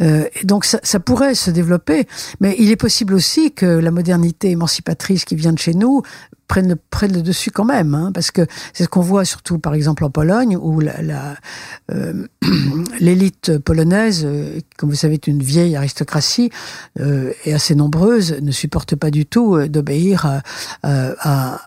[0.00, 2.06] Euh, donc, ça, ça pourrait se développer,
[2.40, 6.02] mais il est possible aussi que la modernité émancipatrice qui vient de chez nous
[6.50, 9.60] prenne le, prenne le dessus quand même, hein, parce que c'est ce qu'on voit surtout,
[9.60, 12.26] par exemple, en Pologne, où euh,
[13.00, 16.50] l'élite polonaise, euh, comme vous savez, est une vieille aristocratie
[16.98, 20.42] euh, et assez nombreuse, ne supporte pas du tout euh, d'obéir à,
[20.82, 21.60] à, à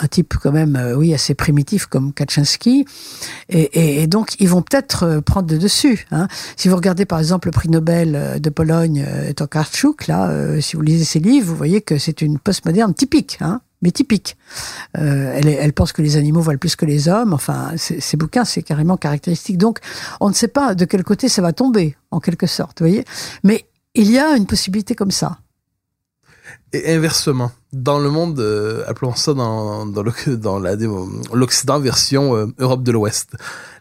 [0.00, 2.84] un type quand même, euh, oui, assez primitif comme Kaczynski.
[3.48, 6.06] Et, donc, ils vont peut-être euh, prendre le dessus.
[6.10, 6.28] Hein.
[6.56, 10.82] Si vous regardez par exemple le prix Nobel euh, de Pologne, Tokarczuk, là, si vous
[10.82, 13.38] lisez ses livres, vous voyez que c'est une postmoderne typique.
[13.40, 14.38] Hein mais typique.
[14.94, 17.34] Elle, pense que les animaux valent plus que les hommes.
[17.34, 19.58] Enfin, ces bouquins, c'est carrément caractéristique.
[19.58, 19.80] Donc,
[20.18, 23.04] on ne sait pas de quel côté ça va tomber, en quelque sorte, vous voyez.
[23.44, 25.38] Mais il y a une possibilité comme ça.
[26.72, 30.76] Et inversement, dans le monde, euh, appelons ça dans, dans l'Oc- dans la
[31.32, 33.30] l'Occident version euh, Europe de l'Ouest,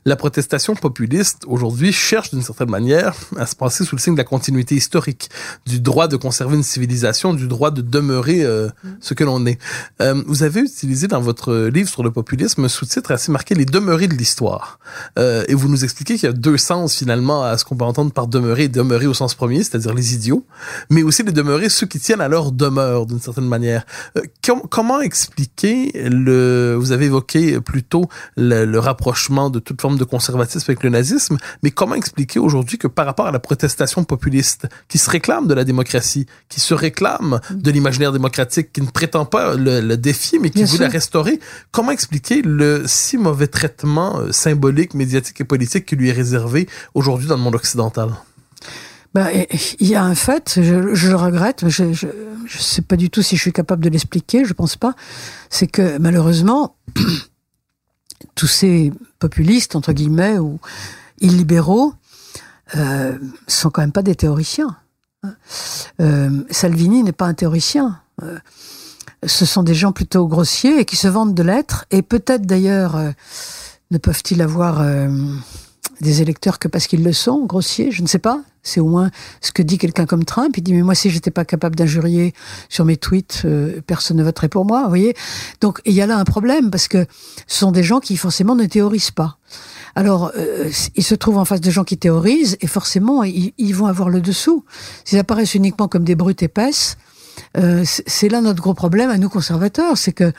[0.07, 4.19] la protestation populiste aujourd'hui cherche d'une certaine manière à se passer sous le signe de
[4.19, 5.31] la continuité historique,
[5.65, 8.69] du droit de conserver une civilisation, du droit de demeurer euh,
[9.01, 9.57] ce que l'on est.
[10.03, 13.65] Euh, vous avez utilisé dans votre livre sur le populisme un sous-titre assez marqué Les
[13.65, 14.77] demeurés de l'histoire.
[15.17, 17.85] Euh, et vous nous expliquez qu'il y a deux sens finalement à ce qu'on peut
[17.85, 20.45] entendre par demeurer, demeurer au sens premier, c'est-à-dire les idiots,
[20.91, 23.84] mais aussi les demeurer ceux qui tiennent à leur demeure d'une certaine manière.
[24.17, 28.05] Euh, com- comment expliquer le, vous avez évoqué plus tôt
[28.37, 32.77] le, le rapprochement de toute forme de conservatisme avec le nazisme, mais comment expliquer aujourd'hui
[32.77, 36.73] que par rapport à la protestation populiste qui se réclame de la démocratie, qui se
[36.73, 40.71] réclame de l'imaginaire démocratique, qui ne prétend pas le, le défier, mais qui Bien veut
[40.77, 40.81] sûr.
[40.81, 41.39] la restaurer,
[41.71, 46.67] comment expliquer le si mauvais traitement euh, symbolique, médiatique et politique qui lui est réservé
[46.93, 48.09] aujourd'hui dans le monde occidental?
[49.33, 49.47] Et-
[49.79, 51.93] il y a un fait, je, je le regrette, je ne
[52.47, 54.93] sais pas du tout si je suis capable de l'expliquer, je pense pas,
[55.49, 56.75] c'est que malheureusement,
[58.35, 60.59] tous ces populistes, entre guillemets, ou
[61.21, 61.93] illibéraux,
[62.75, 64.75] euh, sont quand même pas des théoriciens.
[65.23, 65.35] hein.
[66.01, 67.99] Euh, Salvini n'est pas un théoricien.
[68.23, 68.37] Euh,
[69.25, 72.95] ce sont des gens plutôt grossiers et qui se vantent de l'être, et peut-être d'ailleurs
[72.95, 73.11] euh,
[73.91, 74.81] ne peuvent-ils avoir
[76.01, 78.41] des électeurs que parce qu'ils le sont, grossiers, je ne sais pas.
[78.63, 80.57] C'est au moins ce que dit quelqu'un comme Trump.
[80.57, 82.33] Il dit mais moi si j'étais pas capable d'injurier
[82.67, 84.83] sur mes tweets, euh, personne ne voterait pour moi.
[84.83, 85.15] Vous voyez.
[85.61, 87.05] Donc il y a là un problème parce que
[87.47, 89.37] ce sont des gens qui forcément ne théorisent pas.
[89.93, 93.75] Alors euh, ils se trouvent en face de gens qui théorisent et forcément ils, ils
[93.75, 94.65] vont avoir le dessous.
[95.03, 96.97] S'ils apparaissent uniquement comme des brutes épaisses,
[97.57, 100.31] euh, c'est là notre gros problème à nous conservateurs, c'est que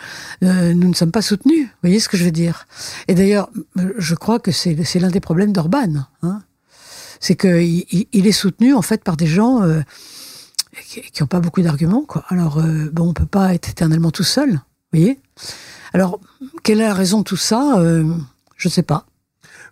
[0.42, 1.64] euh, nous ne sommes pas soutenus.
[1.66, 2.66] Vous voyez ce que je veux dire?
[3.08, 6.06] Et d'ailleurs, euh, je crois que c'est l'un des problèmes d'Orban.
[6.22, 6.42] Hein
[7.20, 9.80] c'est qu'il il, il est soutenu en fait par des gens euh,
[10.84, 12.02] qui n'ont pas beaucoup d'arguments.
[12.02, 12.24] Quoi.
[12.28, 14.50] Alors euh, bon, on peut pas être éternellement tout seul.
[14.52, 15.20] Vous voyez?
[15.92, 16.20] Alors
[16.62, 17.78] quelle est la raison de tout ça?
[17.78, 18.04] Euh,
[18.56, 19.06] Je ne sais pas.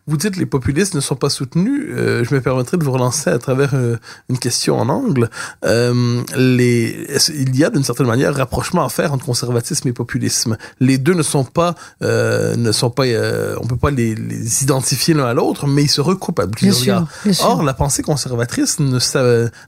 [0.06, 1.86] Vous dites les populistes ne sont pas soutenus.
[1.88, 3.96] Euh, je me permettrai de vous relancer à travers euh,
[4.28, 5.30] une question en angle.
[5.64, 10.58] Euh, les, il y a d'une certaine manière rapprochement à faire entre conservatisme et populisme?
[10.78, 14.62] Les deux ne sont pas, euh, ne sont pas, euh, on peut pas les, les
[14.62, 17.08] identifier l'un à l'autre, mais ils se recoupent à Bien plusieurs sûr, égards.
[17.24, 17.46] bien sûr.
[17.46, 18.98] Or, la pensée conservatrice ne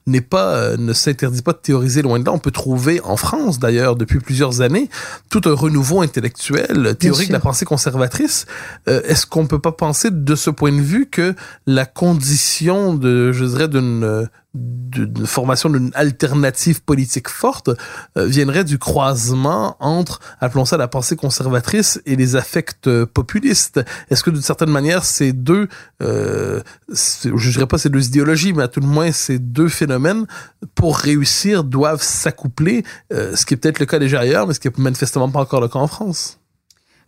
[0.07, 2.33] n'est pas, ne s'interdit pas de théoriser loin de là.
[2.33, 4.91] On peut trouver en France, d'ailleurs, depuis plusieurs années,
[5.31, 8.45] tout un renouveau intellectuel théorique de la pensée conservatrice.
[8.89, 11.35] Euh, Est-ce qu'on peut pas penser de ce point de vue que
[11.67, 17.71] la condition de, je dirais, d'une euh, d'une formation d'une alternative politique forte
[18.17, 23.81] euh, viendrait du croisement entre, appelons ça la pensée conservatrice et les affects euh, populistes.
[24.11, 25.69] Est-ce que d'une certaine manière ces deux,
[26.03, 30.27] euh, je dirais pas ces deux idéologies, mais à tout le moins ces deux phénomènes,
[30.75, 34.69] pour réussir, doivent s'accoupler, ce qui est peut-être le cas déjà ailleurs, mais ce qui
[34.69, 36.39] est manifestement pas encore le cas en France?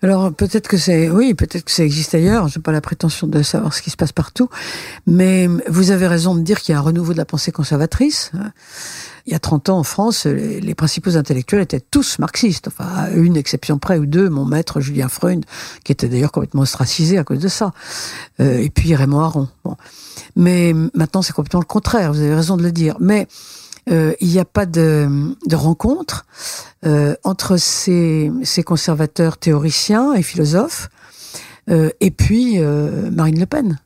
[0.02, 2.46] Alors peut-être que c'est, oui, peut-être que ça existe ailleurs.
[2.48, 4.48] J'ai pas la prétention de savoir ce qui se passe partout,
[5.06, 8.30] mais vous avez raison de dire qu'il y a un renouveau de la pensée conservatrice.
[9.26, 12.68] Il y a 30 ans en France, les, principaux intellectuels étaient tous marxistes.
[12.68, 15.44] Enfin, à une exception près ou deux, mon maître Julien Freund,
[15.84, 17.72] qui était d'ailleurs complètement ostracisé à cause de ça,
[18.40, 19.48] Euh, et puis Raymond Aron.
[19.64, 19.76] Bon.
[20.36, 22.12] Mais maintenant, c'est complètement le contraire.
[22.12, 22.96] Vous avez raison de le dire.
[23.00, 23.26] Mais
[23.90, 25.08] euh, il n'y a pas de,
[25.52, 26.26] rencontre
[26.84, 28.30] euh, entre ces,
[28.64, 30.90] conservateurs théoriciens et philosophes
[31.70, 33.78] euh, et puis euh, Marine Le Pen.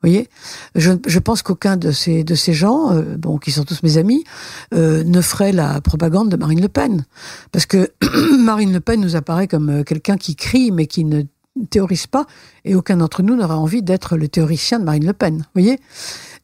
[0.00, 0.28] Vous voyez,
[0.76, 4.22] je, pense qu'aucun de ces gens, bon, qui sont tous mes amis,
[4.72, 7.04] ne ferait la propagande de Marine Le Pen,
[7.50, 7.90] parce que
[8.38, 11.22] Marine Le Pen nous apparaît comme quelqu'un qui crie mais qui ne
[11.70, 12.26] théorise pas,
[12.64, 15.38] et aucun d'entre nous n'aurait envie d'être le théoricien de Marine Le Pen.
[15.38, 15.80] Vous voyez,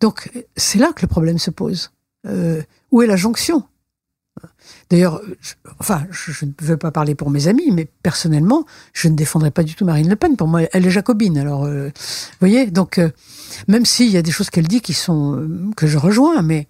[0.01, 1.93] donc c'est là que le problème se pose.
[2.27, 3.65] Euh, où est la jonction?
[4.91, 5.21] D'ailleurs,
[5.79, 9.51] enfin, je, je ne veux pas parler pour mes amis, mais personnellement, je ne défendrai
[9.51, 10.37] pas du tout Marine Le Pen.
[10.37, 11.39] Pour moi, elle est jacobine.
[11.39, 13.11] Alors, euh, vous voyez, donc euh,
[13.69, 16.67] même s'il y a des choses qu'elle dit qui sont euh, que je rejoins, mais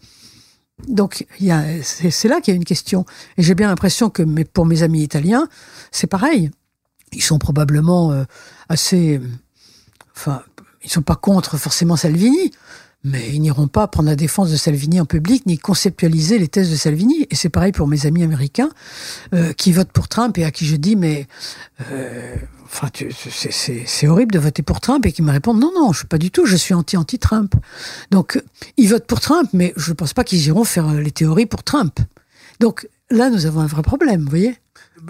[0.89, 1.27] donc
[1.83, 3.07] c'est là qu'il y a une question.
[3.39, 5.49] Et j'ai bien l'impression que mais pour mes amis italiens,
[5.91, 6.51] c'est pareil.
[7.13, 8.25] Ils sont probablement euh,
[8.69, 9.21] assez,
[10.17, 10.43] enfin,
[10.83, 12.51] ils sont pas contre forcément Salvini,
[13.05, 16.71] mais ils n'iront pas prendre la défense de Salvini en public ni conceptualiser les thèses
[16.71, 17.27] de Salvini.
[17.31, 18.71] Et c'est pareil pour mes amis américains
[19.35, 21.27] euh, qui votent pour Trump et à qui je dis mais
[21.93, 25.99] euh, enfin c'est- horrible de voter pour Trump et qui me répondent non non je
[25.99, 27.55] suis pas du tout je suis anti anti Trump.
[28.11, 28.43] Donc euh,
[28.77, 31.63] ils votent pour Trump mais je pense pas qu'ils iront faire euh, les théories pour
[31.63, 31.99] Trump.
[32.61, 34.57] Donc là nous avons un vrai problème, vous voyez.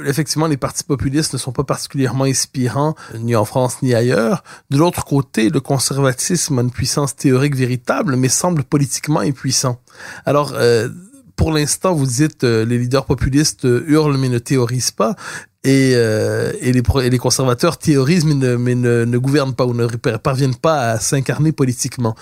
[0.07, 4.44] Effectivement, les partis populistes ne sont pas particulièrement inspirants, ni en France ni ailleurs.
[4.70, 9.80] De l'autre côté, le conservatisme a une puissance théorique véritable, mais semble politiquement impuissant.
[10.24, 10.88] Alors, euh,
[11.37, 15.16] pour l'instant, vous dites euh, les leaders populistes euh, hurlent mais ne théorisent pas.
[15.64, 19.64] Et, euh, et, les, et les conservateurs théorisent mais ne, mais ne, ne gouvernent pas
[19.64, 22.14] ou ne parviennent pas à s'incarner politiquement.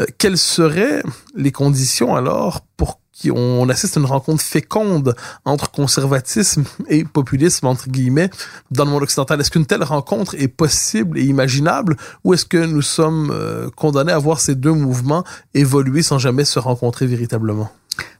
[0.00, 1.02] Euh, quelles seraient
[1.36, 7.88] les conditions alors pour qu'on assiste à une rencontre féconde entre conservatisme et populisme, entre
[7.88, 8.30] guillemets,
[8.70, 9.40] dans le monde occidental.
[9.40, 14.12] Est-ce qu'une telle rencontre est possible et imaginable ou est-ce que nous sommes euh, condamnés
[14.12, 17.70] à voir ces deux mouvements évoluer sans jamais se rencontrer véritablement?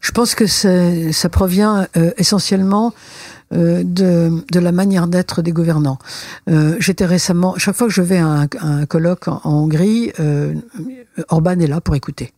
[0.00, 2.92] Je pense que ça provient euh, essentiellement
[3.52, 5.98] euh, de, la manière d'être des gouvernants.
[6.78, 10.12] J'étais récemment, chaque fois que je vais à un, colloque en, Hongrie,
[11.28, 12.32] Orban est là pour écouter.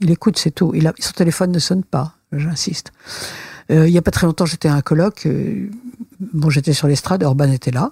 [0.00, 0.72] Il écoute, c'est tout.
[0.74, 2.92] Il son téléphone ne sonne pas, j'insiste.
[3.70, 5.26] Euh, il y a pas très longtemps, j'étais à un colloque.
[5.26, 5.68] euh,
[6.32, 7.90] bon, j'étais sur l'estrade, Orban était là.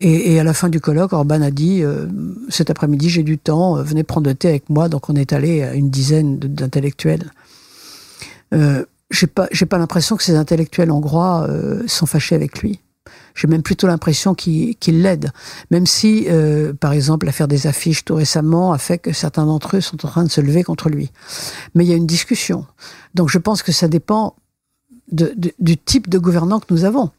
[0.00, 2.06] Et, et à la fin du colloque, Orban a dit euh,
[2.48, 4.88] cet après-midi, j'ai du temps, euh, venez prendre le thé avec moi.
[4.88, 7.30] Donc on est allé à une dizaine d'intellectuels.
[8.52, 12.80] Euh, j'ai pas, pas l'impression que ces intellectuels hongrois euh, sont fâchés avec lui.
[13.36, 15.30] J'ai même plutôt l'impression qu'ils l'aident.
[15.70, 19.76] Même si, euh, par exemple, l'affaire des affiches tout récemment a fait que certains d'entre
[19.76, 21.12] eux sont en train de se lever contre lui.
[21.74, 22.66] Mais il y a une discussion.
[23.14, 24.34] Donc je pense que ça dépend
[25.12, 27.10] du type de gouvernant que nous avons.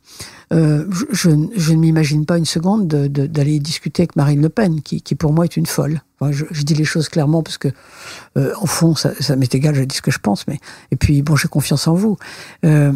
[0.53, 4.81] Euh, je, ne m'imagine pas une seconde de- de- d'aller discuter avec Marine Le Pen,
[4.81, 6.01] qui, pour moi est une folle.
[6.31, 7.67] Je, dis les choses clairement parce que,
[8.37, 10.47] euh, fond, ça, ça m'est égal, je dis ce que je pense.
[10.47, 10.59] Mais
[10.91, 12.17] et puis, bon, j'ai confiance en vous.
[12.65, 12.91] Euh,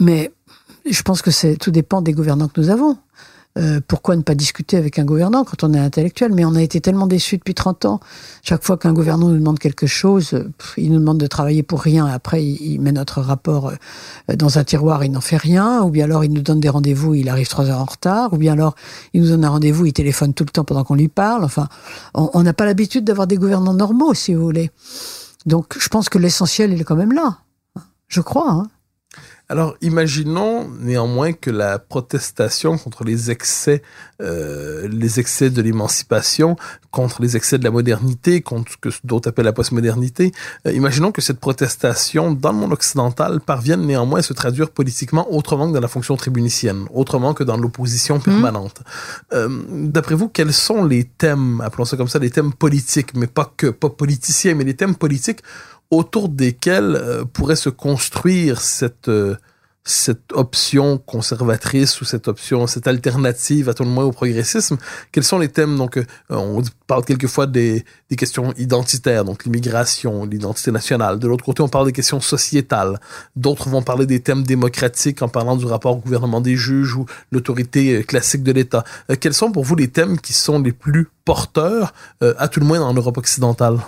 [0.00, 0.30] mais
[0.90, 2.96] je pense que tout dépend des gouvernants que nous avons.
[3.58, 6.32] euh, pourquoi ne pas discuter avec un gouvernant quand on est intellectuel?
[6.32, 8.00] Mais on a été tellement déçus depuis 30 ans.
[8.42, 10.44] Chaque fois qu'un gouvernant nous demande quelque chose,
[10.76, 12.06] il nous demande de travailler pour rien.
[12.06, 13.72] Après, il, met notre rapport
[14.30, 15.82] euh, dans un tiroir, il n'en fait rien.
[15.82, 18.32] Ou bien alors, il nous donne des rendez-vous, il arrive trois heures en retard.
[18.32, 18.76] Ou bien alors,
[19.12, 21.44] il nous donne un rendez-vous, il téléphone tout le temps pendant qu'on lui parle.
[21.44, 21.68] Enfin,
[22.14, 24.70] on on n'a pas l'habitude d'avoir des gouvernants normaux, si vous voulez.
[25.46, 27.38] Donc, je pense que l'essentiel, il est quand même là.
[28.06, 28.50] Je crois.
[28.50, 28.68] Hein.
[29.50, 33.82] Alors, imaginons néanmoins que la protestation contre les excès,
[34.20, 36.56] euh, les excès de l'émancipation,
[36.90, 40.32] contre les excès de la modernité, contre ce que d'autres appellent la postmodernité,
[40.66, 45.26] euh, imaginons que cette protestation dans le monde occidental parvienne néanmoins à se traduire politiquement
[45.32, 48.82] autrement que dans la fonction tribunicienne, autrement que dans l'opposition permanente.
[49.32, 53.26] Euh, D'après vous, quels sont les thèmes, appelons ça comme ça, les thèmes politiques, mais
[53.26, 55.40] pas que, pas politiciens, mais les thèmes politiques
[55.90, 59.36] autour desquels euh, pourrait se construire cette euh,
[59.84, 64.76] cette option conservatrice ou cette option, cette alternative à tout le moins au progressisme?
[65.12, 65.78] Quels sont les thèmes?
[65.78, 71.18] Donc, euh, on parle quelquefois des, des questions identitaires, donc l'immigration, l'identité nationale.
[71.18, 73.00] De l'autre côté, on parle des questions sociétales.
[73.34, 77.06] D'autres vont parler des thèmes démocratiques en parlant du rapport au gouvernement des juges ou
[77.32, 78.84] l'autorité classique de l'État.
[79.20, 82.82] Quels sont pour vous les thèmes qui sont les plus porteurs, à tout le moins
[82.82, 83.78] en Europe occidentale?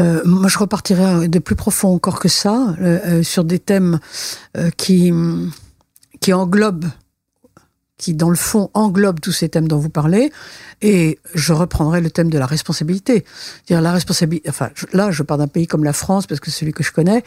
[0.00, 4.00] Euh, moi, je repartirais de plus profond encore que ça, euh, euh, sur des thèmes
[4.76, 5.12] qui
[6.32, 6.86] englobent,
[8.00, 10.32] qui dans le fond englobent tous ces thèmes dont vous parlez.
[10.82, 13.24] Et je reprendrai le thème de la responsabilité.
[13.66, 14.48] Dire la responsabilité.
[14.48, 16.92] Enfin, là, je pars d'un pays comme la France parce que c'est celui que je
[16.92, 17.22] connais.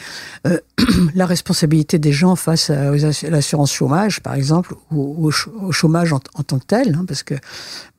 [0.47, 0.57] Euh,
[1.15, 2.91] la responsabilité des gens face à,
[3.29, 7.21] l'assurance chômage, par exemple, ou au, ch- au chômage en, tant que tel, hein, parce
[7.21, 7.35] que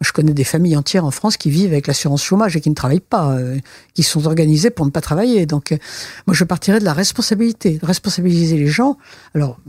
[0.00, 2.74] je connais des familles entières en France qui vivent avec l'assurance chômage et qui ne
[2.74, 3.56] travaillent pas, euh,
[3.94, 5.46] qui sont organisées pour ne pas travailler.
[5.46, 5.76] Donc, euh,
[6.26, 8.98] moi, je partirais de la responsabilité, responsabiliser les gens.
[9.36, 9.60] Alors,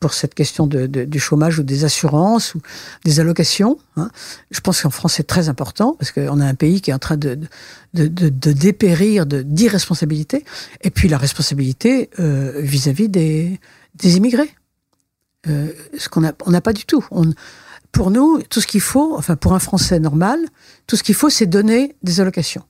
[0.00, 2.60] pour, cette question du chômage ou des assurances ou
[3.04, 4.10] des allocations, hein,
[4.50, 6.98] je pense qu'en France, c'est très important parce qu'on a un pays qui est en
[6.98, 7.38] train de,
[7.92, 10.44] dépérir d'irresponsabilité.
[10.82, 13.58] Et puis, la responsabilité euh, vis-à-vis des,
[14.02, 14.50] immigrés.
[15.48, 17.04] Euh, ce qu'on n'a pas du tout.
[17.92, 20.38] Pour nous, tout ce qu'il faut, enfin pour un Français normal,
[20.86, 22.62] tout ce qu'il faut, c'est donner des allocations.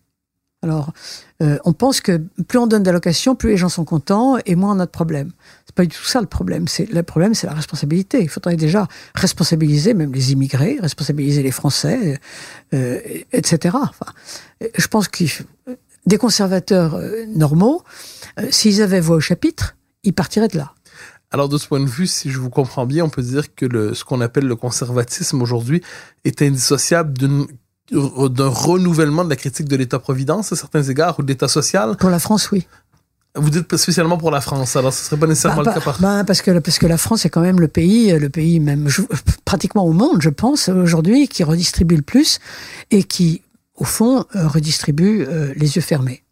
[0.62, 0.92] Alors,
[1.42, 4.76] euh, on pense que plus on donne d'allocations, plus les gens sont contents et moins
[4.76, 5.32] on a de problèmes.
[5.64, 6.68] C'est pas du tout ça le problème.
[6.68, 8.20] C'est le problème, c'est la responsabilité.
[8.20, 12.20] Il faudrait déjà responsabiliser même les immigrés, responsabiliser les Français,
[12.74, 13.00] euh,
[13.32, 13.76] etc.
[13.80, 14.12] Enfin,
[14.76, 15.24] je pense que
[16.06, 17.82] des conservateurs euh, normaux,
[18.38, 20.74] euh, s'ils avaient voix au chapitre, ils partiraient de là.
[21.30, 23.94] Alors, de ce point de vue, si je vous comprends bien, on peut dire que
[23.94, 25.82] ce qu'on appelle le conservatisme aujourd'hui
[26.24, 27.46] est indissociable d'une
[27.90, 31.96] d'un renouvellement de la critique de l'État-providence à certains égards ou de l'État social?
[31.96, 32.66] Pour la France, oui.
[33.36, 36.00] Vous dites spécialement pour la France, alors ce serait pas nécessairement Bah, le cas par...
[36.00, 38.88] bah, parce que parce que la France est quand même le pays, le pays même
[38.88, 39.02] je-
[39.44, 42.40] pratiquement au monde, je pense aujourd'hui, qui redistribue le plus
[42.90, 43.42] et qui,
[43.76, 46.24] au fond, euh, redistribue euh, les yeux fermés.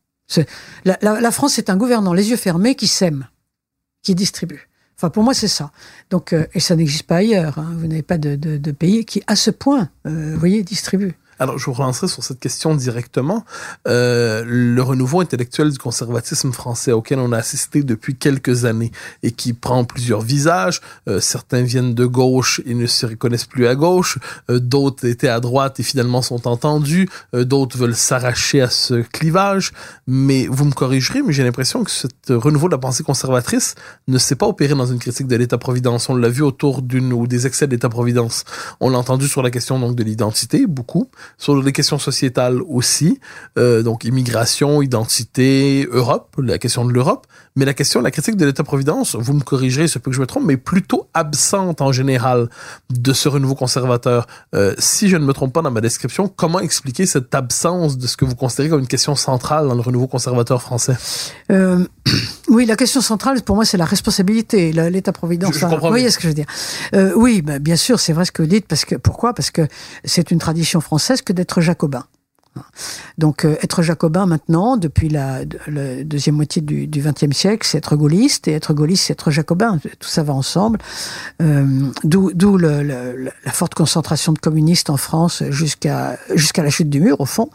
[0.85, 3.29] La, la- la France est un gouvernant les yeux fermés qui sème,
[4.03, 4.69] qui distribue.
[4.97, 5.71] Enfin, pour moi, c'est ça.
[6.11, 7.59] Donc, euh, et ça n'existe pas ailleurs.
[7.61, 7.73] hein.
[7.79, 11.15] Vous n'avez pas de, de, de pays qui, à ce point, euh, vous voyez, distribue.
[11.41, 13.45] Alors, je vous relancerai sur cette question directement.
[13.87, 18.91] Euh, le renouveau intellectuel du conservatisme français auquel on a assisté depuis quelques années
[19.23, 20.81] et qui prend plusieurs visages.
[21.09, 24.19] Euh, certains viennent de gauche et ne se reconnaissent plus à gauche.
[24.51, 27.09] Euh, d'autres étaient à droite et finalement sont entendus.
[27.35, 29.73] Euh, d'autres veulent s'arracher à ce clivage.
[30.09, 33.77] Mais vous me corrigerez, mais j'ai l'impression que ce renouveau de la pensée conservatrice
[34.09, 36.09] ne s'est pas opéré dans une critique de l'État-providence.
[36.09, 38.45] On l'a vu autour d'une ou des excès de l'État-providence.
[38.81, 43.21] On l'a entendu sur la question donc de l'identité, beaucoup sur les questions sociétales aussi,
[43.59, 48.45] euh, donc immigration, identité, Europe, la question de l'Europe, mais la question, la critique de
[48.47, 52.49] l'État-providence, vous me corrigerez, ce peut que je me trompe, mais plutôt absente en général
[52.91, 54.27] de ce renouveau conservateur.
[54.55, 58.07] Euh, si je ne me trompe pas dans ma description, comment expliquer cette absence de
[58.07, 60.97] ce que vous considérez comme une question centrale dans le renouveau conservateur français?
[61.51, 61.85] Euh,
[62.49, 65.55] oui, la question centrale, pour moi, c'est la responsabilité, l'État-providence.
[65.55, 66.47] Je- je Enfin, comprends vous voyez ce que je veux dire
[66.95, 68.67] Euh, Oui, bah, bien sûr, c'est vrai ce que vous dites.
[68.67, 69.35] Parce que pourquoi?
[69.35, 69.67] Parce que
[70.05, 72.05] c'est une tradition française que d'être jacobin.
[73.19, 77.97] Donc, euh, être jacobin maintenant, depuis la, la deuxième moitié du XXe siècle, c'est être
[77.97, 79.79] gaulliste, et être gaulliste, c'est être jacobin.
[79.99, 80.79] Tout ça va ensemble.
[81.43, 81.65] Euh,
[82.05, 87.27] D'où la forte concentration de communistes en France jusqu'à jusqu'à la chute du mur, au
[87.27, 87.51] fond.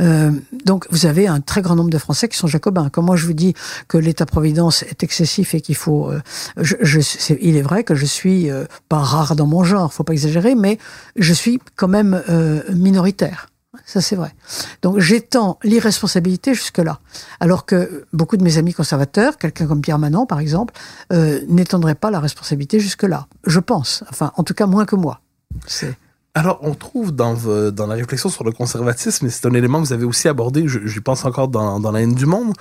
[0.00, 0.30] Euh,
[0.64, 2.88] donc, vous avez un très grand nombre de Français qui sont jacobins.
[2.90, 3.54] Comme moi, je vous dis
[3.88, 6.10] que l'État-providence est excessif et qu'il faut...
[6.10, 6.20] euh,
[6.56, 9.92] je, je- c'est- il est vrai que je suis euh, pas rare dans mon genre,
[9.92, 10.78] faut pas exagérer, mais
[11.16, 13.48] je suis quand même euh, minoritaire.
[13.88, 14.34] Ça, c'est vrai.
[14.82, 17.00] Donc, j'étends l'irresponsabilité jusque-là.
[17.40, 20.74] Alors que beaucoup de mes amis conservateurs, quelqu'un comme Pierre Manon, par exemple,
[21.10, 23.28] euh, n'étendraient pas la responsabilité jusque-là.
[23.46, 24.04] Je pense.
[24.10, 25.22] Enfin, en tout cas, moins que moi.
[25.66, 25.96] C'est
[26.34, 29.94] Alors, on trouve dans, la réflexion sur le conservatisme, et c'est un élément que vous
[29.94, 32.52] avez aussi abordé, j'y pense encore dans, la haine du monde,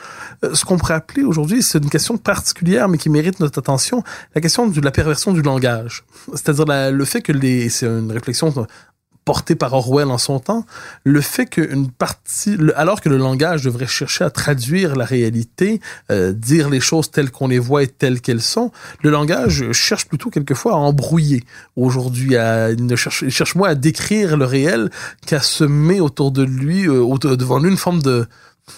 [0.45, 4.02] euh, ce qu'on pourrait appeler aujourd'hui, c'est une question particulière, mais qui mérite notre attention,
[4.34, 6.06] la question de la perversion du langage.
[6.32, 7.68] C'est-à-dire le fait que les...
[7.68, 8.54] C'est une réflexion
[9.28, 10.66] portée par Orwell en son temps,
[11.04, 16.32] le fait qu'une partie, alors que le langage devrait chercher à traduire la réalité, euh,
[16.32, 18.72] dire les choses telles qu'on les voit et telles qu'elles sont,
[19.04, 21.44] le langage cherche plutôt quelquefois à embrouiller.
[21.76, 24.90] Aujourd'hui, à, il cherche, cherche moins à décrire le réel
[25.26, 28.28] qu'à semer autour de lui, euh, devant lui, une forme de,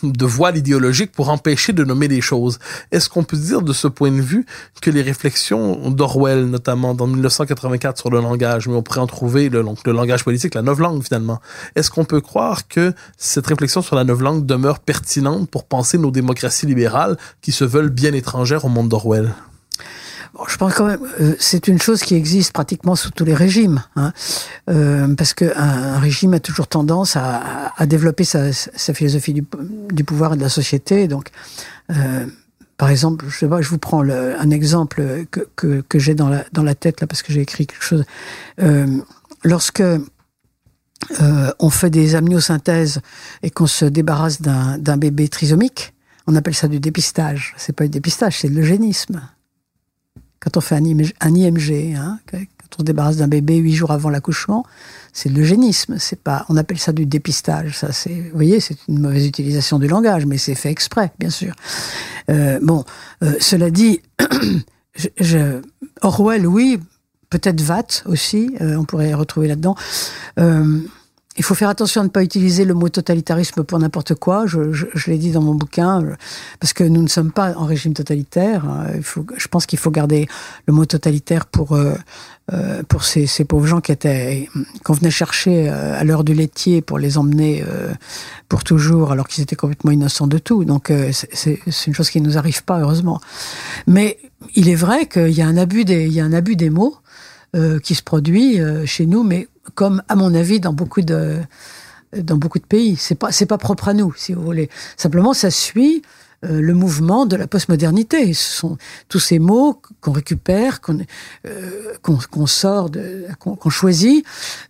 [0.03, 2.59] de voile idéologique pour empêcher de nommer les choses.
[2.91, 4.45] Est-ce qu'on peut dire de ce point de vue
[4.81, 9.49] que les réflexions d'Orwell, notamment dans 1984 sur le langage, mais on pourrait en trouver
[9.49, 11.41] le, langage politique, la langue finalement,
[11.75, 16.11] est-ce qu'on peut croire que cette réflexion sur la langue demeure pertinente pour penser nos
[16.11, 19.33] démocraties libérales qui se veulent bien étrangères au monde d'Orwell?
[20.47, 23.83] Je pense quand même, euh, c'est une chose qui existe pratiquement sous tous les régimes,
[23.95, 24.13] hein,
[24.69, 29.43] euh, parce que un, régime a toujours tendance à, à- développer sa, sa philosophie du,
[29.91, 31.07] du pouvoir et de la société.
[31.07, 31.29] Donc,
[31.91, 32.25] euh,
[32.77, 36.15] par exemple, je sais pas, je vous prends le- un exemple que, que, que j'ai
[36.15, 38.03] dans la, dans la tête là, parce que j'ai écrit quelque chose.
[38.61, 38.87] Euh,
[39.43, 40.01] lorsque euh,
[41.59, 42.99] on fait des amniosynthèses
[43.43, 45.93] et qu'on se débarrasse d'un bébé trisomique,
[46.27, 47.53] on appelle ça du dépistage.
[47.57, 49.21] C'est pas du dépistage, c'est de l'eugénisme
[50.39, 50.85] quand on fait un
[51.35, 52.37] IMG, hein, quand
[52.77, 54.65] on se débarrasse d'un bébé huit jours avant l'accouchement,
[55.11, 55.97] c'est de l'eugénisme.
[55.99, 57.77] C'est pas, on appelle ça du dépistage.
[57.77, 61.29] Ça, c'est, vous voyez, c'est une mauvaise utilisation du langage, mais c'est fait exprès, bien
[61.31, 61.53] sûr.
[62.29, 62.85] Euh, bon,
[63.23, 64.01] euh, cela dit,
[64.95, 65.61] je, je-
[66.01, 66.79] Orwell, oui,
[67.29, 69.75] peut-être Watt aussi, euh, on pourrait retrouver là-dedans.
[71.39, 74.45] Euh, il faut faire attention à ne pas utiliser le mot totalitarisme pour n'importe quoi.
[74.45, 76.15] Je, je, je l'ai dit dans mon bouquin, euh,
[76.59, 78.65] parce que nous ne sommes pas en régime totalitaire.
[79.01, 80.27] faut, je pense qu'il faut garder
[80.67, 81.95] le mot totalitaire pour euh,
[82.53, 84.49] euh, pour ces, ces pauvres gens qui étaient
[84.83, 87.93] qu'on venait chercher euh, à l'heure du laitier pour les emmener euh,
[88.47, 90.65] pour toujours, alors qu'ils étaient complètement innocents de tout.
[90.65, 93.19] Donc euh, c'est une chose qui ne nous arrive pas heureusement.
[93.87, 94.17] Mais
[94.55, 96.69] il est vrai qu'il y a un abus des il y a un abus des
[96.69, 96.95] mots
[97.56, 101.39] euh, qui se produit euh, chez nous, mais comme à mon avis dans beaucoup de
[102.16, 102.95] dans beaucoup de pays.
[102.95, 104.70] C'est pas c'est pas propre à nous, si vous voulez.
[104.97, 106.02] Simplement, ça suit
[106.45, 108.34] euh, le mouvement de la postmodernité.
[108.34, 108.78] Ce sont
[109.10, 111.00] tous ces mots qu'on récupère, qu'on
[111.45, 112.89] euh, qu'on qu'on sort,
[113.39, 114.26] qu'on choisit.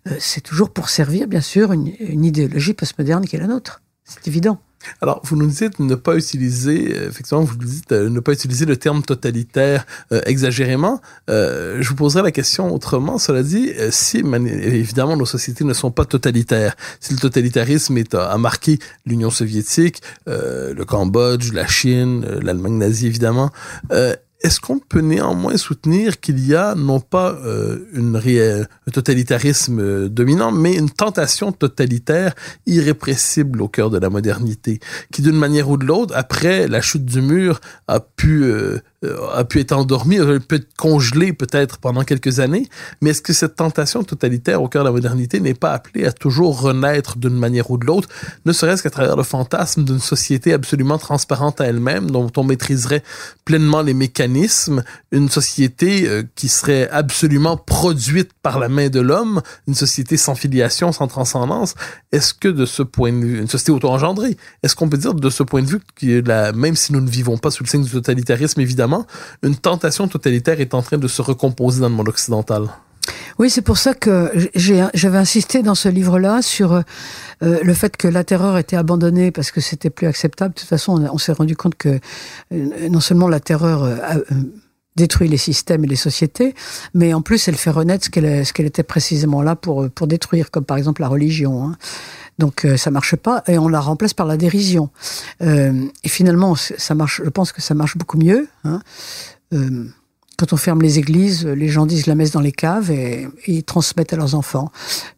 [0.07, 3.81] euh, c'est toujours pour servir, bien sûr, une, une idéologie postmoderne qui est la nôtre.
[4.03, 4.59] C'est évident.
[5.01, 8.31] Alors, vous nous dites ne pas utiliser, euh, effectivement, vous nous dites euh, ne pas
[8.31, 11.01] utiliser le terme totalitaire euh, exagérément.
[11.29, 13.17] Euh, je vous poserai la question autrement.
[13.17, 18.15] Cela dit, euh, si évidemment nos sociétés ne sont pas totalitaires, si le totalitarisme est,
[18.15, 23.51] a marqué l'Union soviétique, euh, le Cambodge, la Chine, l'Allemagne nazie évidemment,
[24.41, 30.09] est-ce qu'on peut néanmoins soutenir qu'il y a non pas euh, une un totalitarisme euh,
[30.09, 32.35] dominant, mais une tentation totalitaire
[32.65, 34.79] irrépressible au cœur de la modernité,
[35.11, 38.79] qui d'une manière ou de l'autre, après la chute du mur, a pu euh,
[39.33, 42.67] a pu être endormi, a pu être congelé peut-être pendant quelques années,
[43.01, 46.11] mais est-ce que cette tentation totalitaire au cœur de la modernité n'est pas appelée à
[46.11, 48.09] toujours renaître d'une manière ou de l'autre,
[48.45, 53.03] ne serait-ce qu'à travers le fantasme d'une société absolument transparente à elle-même, dont on maîtriserait
[53.45, 59.41] pleinement les mécanismes, une société euh, qui serait absolument produite par la main de l'homme,
[59.67, 61.75] une société sans filiation, sans transcendance,
[62.11, 65.29] est-ce que de ce point de vue, une société auto-engendrée, est-ce qu'on peut dire de
[65.29, 67.83] ce point de vue que la, même si nous ne vivons pas sous le signe
[67.83, 68.88] du totalitarisme, évidemment,
[69.43, 72.69] une tentation totalitaire est en train de se recomposer dans le monde occidental?
[73.37, 76.83] Oui, c'est pour ça que j'avais insisté dans ce livre-là sur euh,
[77.41, 80.53] le fait que la terreur était abandonnée parce que c'était plus acceptable.
[80.53, 81.99] De toute façon, on, s'est rendu compte que
[82.51, 83.95] euh, non seulement la terreur euh,
[84.95, 86.53] détruit les systèmes et les sociétés,
[86.93, 88.09] mais en plus elle fait renaître ce
[88.53, 91.63] qu'elle était précisément là pour pour détruire, comme par exemple la religion.
[91.63, 91.77] hein.
[92.39, 94.89] Donc euh, ça marche pas et on la remplace par la dérision.
[95.43, 97.21] Euh, et finalement, ça marche.
[97.23, 98.47] Je pense que ça marche beaucoup mieux.
[98.63, 98.81] Hein.
[99.53, 99.85] Euh,
[100.39, 103.63] quand on ferme les églises, les gens disent la messe dans les caves et, ils
[103.63, 104.71] transmettent à leurs enfants.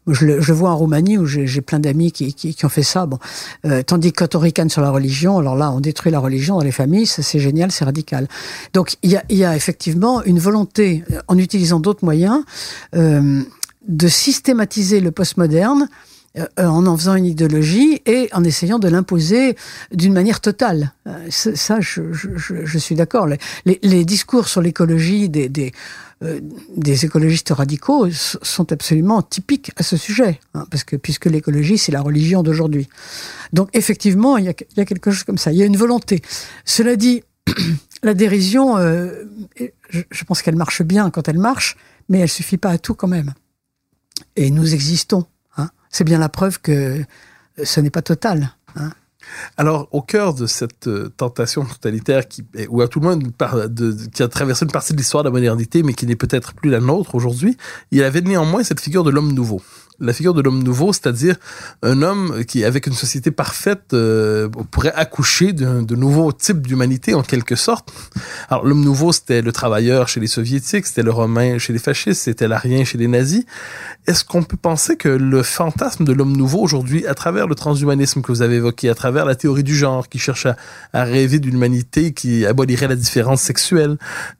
[0.08, 2.82] Je le, je vois en Roumanie où j'ai plein d'amis qui, qui, qui ont fait
[2.82, 3.06] ça.
[3.06, 3.20] Bon,
[3.66, 6.56] euh, tandis que quand on ricane sur la religion, alors là, on détruit la religion
[6.56, 7.06] dans les familles.
[7.06, 8.28] Ça, c'est génial, c'est radical.
[8.74, 12.44] Donc, il y a, y a effectivement une volonté, euh, en utilisant d'autres moyens,
[12.96, 13.44] euh,
[13.88, 16.11] de systématiser le postmoderne euh,
[16.58, 19.56] en en faisant une idéologie et en essayant de l'imposer
[19.92, 20.94] d'une manière totale.
[21.08, 23.28] Euh, ça, je, je, je- suis d'accord.
[23.28, 25.74] Les, les- les discours sur l'écologie des, des,
[26.24, 26.40] euh,
[26.78, 31.92] des écologistes radicaux sont absolument typiques à ce sujet, hein, parce que puisque l'écologie c'est
[31.92, 32.88] la religion d'aujourd'hui.
[33.52, 35.52] Donc effectivement, il y, a, y a quelque chose comme ça.
[35.52, 36.22] Il y a une volonté.
[36.64, 37.24] Cela dit,
[38.04, 39.26] la dérision, euh,
[39.90, 41.76] je, je pense qu'elle marche bien quand elle marche,
[42.08, 43.34] mais elle suffit pas à tout quand même.
[44.38, 45.26] Et nous existons.
[45.92, 47.04] C'est bien la preuve que
[47.64, 48.56] ce n'est pas total.
[48.76, 48.92] Hein.
[49.58, 53.20] Alors, au cœur de cette euh, tentation totalitaire qui, ou à tout le moins
[54.14, 56.70] qui a traversé une partie de l'histoire de la modernité, mais qui n'est peut-être plus
[56.70, 57.58] la nôtre aujourd'hui,
[57.92, 59.62] il y avait néanmoins cette figure de l'homme nouveau
[60.02, 61.36] la figure de l'homme nouveau, c'est-à-dire
[61.84, 67.22] un homme qui, avec une société parfaite, euh, pourrait accoucher d'un nouveau type d'humanité en
[67.22, 67.94] quelque sorte.
[68.50, 72.24] Alors l'homme nouveau, c'était le travailleur chez les soviétiques, c'était le romain chez les fascistes,
[72.24, 73.46] c'était l'arien chez les nazis.
[74.08, 78.22] Est-ce qu'on peut penser que le fantasme de l'homme nouveau aujourd'hui, à travers le transhumanisme
[78.22, 80.56] que vous avez évoqué, à travers la théorie du genre qui cherche à,
[80.94, 83.98] à rêver d'une humanité qui abolirait la différence sexuelle,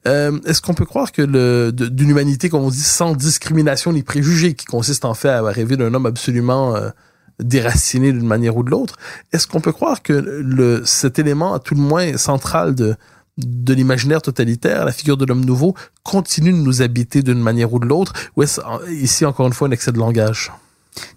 [0.08, 4.54] euh, est-ce qu'on peut croire que d'une humanité, comme on dit, sans discrimination ni préjugés,
[4.54, 6.90] qui consiste en fait à rêver d'un homme absolument euh,
[7.38, 8.96] déraciné d'une manière ou de l'autre.
[9.32, 12.96] Est-ce qu'on peut croire que cet élément, à tout le moins central de,
[13.38, 17.78] de l'imaginaire totalitaire, la figure de l'homme nouveau, continue de nous habiter d'une manière ou
[17.78, 20.52] de l'autre, ou est-ce ici encore une fois un excès de langage?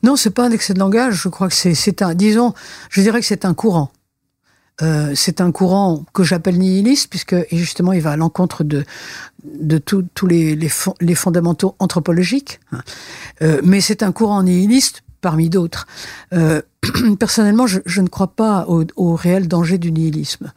[0.03, 1.15] Non, c'est pas un excès de langage.
[1.15, 2.53] Je crois que c'est un, disons,
[2.89, 3.91] je dirais que c'est un courant.
[4.81, 8.83] Euh, c'est un courant que j'appelle nihiliste, puisque justement il va à l'encontre de,
[9.43, 10.69] de tous les, les,
[10.99, 12.59] les, fondamentaux anthropologiques.
[13.41, 15.87] Euh, mais c'est un courant nihiliste parmi d'autres.
[16.33, 16.61] Euh,
[17.19, 20.51] personnellement, je, je, ne crois pas au, au, réel danger du nihilisme.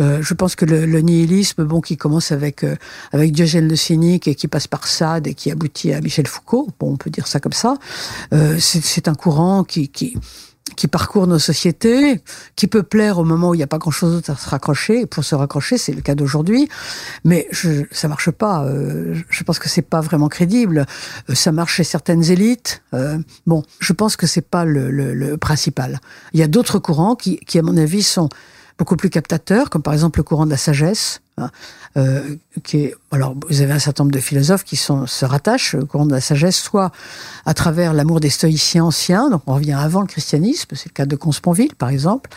[0.00, 2.74] Euh, je pense que le, le, nihilisme, bon, qui commence avec euh,
[3.12, 6.68] avec Diogène le cynique et qui passe par Sade et qui aboutit à Michel Foucault,
[6.80, 7.76] bon, on peut dire ça comme ça,
[8.32, 10.16] euh, c'est un courant qui, qui
[10.78, 12.22] qui parcourt nos sociétés,
[12.54, 15.00] qui peut plaire au moment où il n'y a pas grand-chose d'autre à se raccrocher.
[15.00, 16.68] Et pour se raccrocher, c'est le cas d'aujourd'hui,
[17.24, 18.64] mais je, ça marche pas.
[18.64, 20.86] Euh, je pense que c'est pas vraiment crédible.
[21.28, 22.80] Euh, ça marche chez certaines élites.
[22.94, 25.98] Euh, bon, je pense que c'est pas le, le, le, principal.
[26.32, 28.28] Il y a d'autres courants qui, qui, à mon avis, sont
[28.78, 31.50] beaucoup plus captateurs, comme par exemple le courant de la sagesse, hein,
[31.96, 35.74] euh, qui est, alors vous avez un certain nombre de philosophes qui sont, se rattachent
[35.74, 36.92] au courant de la sagesse, soit
[37.46, 41.06] à travers l'amour des stoïciens anciens, donc on revient avant le christianisme, c'est le cas
[41.06, 42.30] de Consponville par exemple,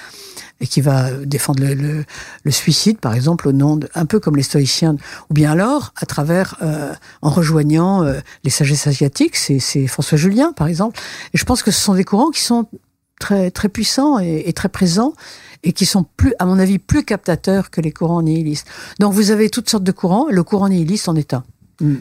[0.61, 2.05] et qui va défendre le, le,
[2.43, 4.95] le, suicide par exemple au nom de, un peu comme les stoïciens,
[5.29, 10.53] ou bien alors à travers, euh, en rejoignant euh, les sagesses asiatiques, c'est François Julien
[10.53, 10.99] par exemple,
[11.33, 12.67] et je pense que ce sont des courants qui sont
[13.21, 15.13] très très puissants et, et très présents
[15.63, 18.67] et qui sont plus, à mon avis, plus captateurs que les courants nihilistes.
[18.99, 21.43] Donc vous avez toutes sortes de courants, le courant nihiliste en est un.
[21.79, 21.95] Mm.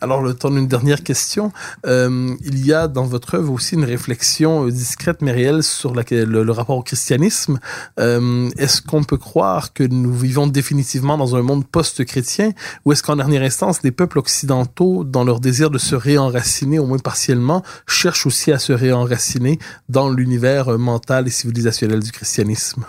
[0.00, 1.52] Alors, le temps d'une dernière question.
[1.86, 5.94] Euh, il y a dans votre œuvre aussi une réflexion euh, discrète mais réelle sur
[5.94, 7.58] le, rapport au christianisme.
[7.98, 12.52] Euh, est-ce qu'on peut croire que nous vivons définitivement dans un monde post-chrétien
[12.84, 16.86] ou est-ce qu'en dernière instance, les peuples occidentaux, dans leur désir de se réenraciner, au
[16.86, 22.84] moins partiellement, cherchent aussi à se réenraciner dans l'univers euh, mental et civilisationnel du christianisme?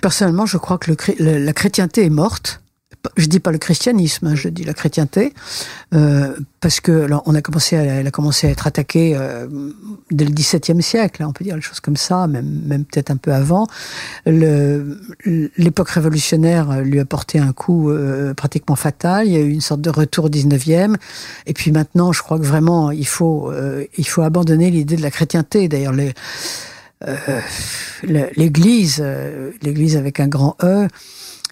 [0.00, 2.60] Personnellement, je crois que la chrétienté est morte
[3.16, 5.34] je dis pas le christianisme, hein, je dis la chrétienté,
[5.94, 9.46] euh, parce que alors, on a commencé, à, elle a commencé à être attaquée euh,
[10.10, 13.10] dès le XVIIe siècle, hein, on peut dire les choses comme ça, même, même peut-être
[13.10, 13.66] un peu avant.
[14.26, 19.26] L'époque révolutionnaire lui a porté un coup euh, pratiquement fatal.
[19.26, 20.96] Il y a eu une sorte de retour au XIXe,
[21.46, 25.02] et puis maintenant, je crois que vraiment, il faut, euh, il faut abandonner l'idée de
[25.02, 25.68] la chrétienté.
[25.68, 26.14] D'ailleurs, les
[27.08, 27.40] euh,
[28.36, 30.88] l'Église, euh, l'Église avec un grand E,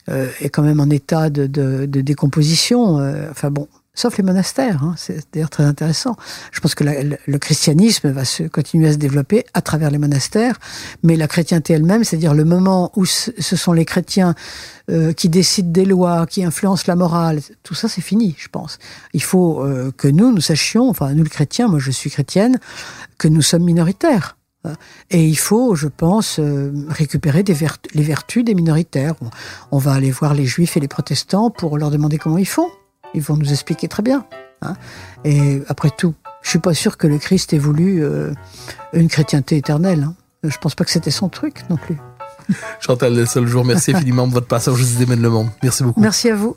[0.09, 2.99] euh, est quand même en état de, de, de décomposition.
[2.99, 4.83] Euh, enfin bon, sauf les monastères.
[4.83, 6.17] Hein, c'est d'ailleurs très intéressant.
[6.51, 10.59] Je pense que le christianisme va se continuer à se développer à travers les monastères,
[11.03, 14.35] mais la chrétienté elle-même, c'est-à-dire le moment où ce sont les chrétiens
[14.91, 18.79] euh, qui décident des lois, qui influencent la morale, tout ça c'est fini, je pense.
[19.13, 22.59] Il faut euh, que nous, nous sachions, enfin nous les chrétiens, moi je suis chrétienne,
[23.19, 24.37] que nous sommes minoritaires.
[25.11, 29.15] Et il faut, je pense, euh, récupérer des vertu, les vertus des minoritaires.
[29.71, 32.69] On va aller voir les juifs et les protestants pour leur demander comment ils font.
[33.15, 34.25] Ils vont nous expliquer très bien.
[34.63, 34.75] Hein.
[35.25, 38.33] Et après tout, je suis pas sûr que le Christ ait voulu euh,
[38.93, 40.05] une chrétienté éternelle.
[40.05, 40.15] Hein.
[40.45, 41.99] Je pense pas que c'était son truc non plus.
[42.81, 45.49] Chantal seul jour, merci infiniment de votre passage aux idées le monde.
[45.63, 46.01] Merci beaucoup.
[46.01, 46.57] Merci à vous.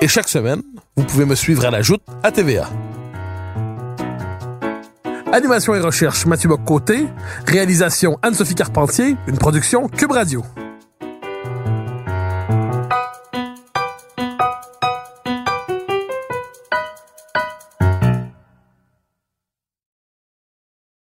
[0.00, 0.62] Et chaque semaine,
[0.96, 2.68] vous pouvez me suivre à la joute à TVA.
[5.32, 7.08] Animation et recherche Mathieu Bock-Côté.
[7.46, 9.16] Réalisation Anne-Sophie Carpentier.
[9.26, 10.44] Une production Cube Radio.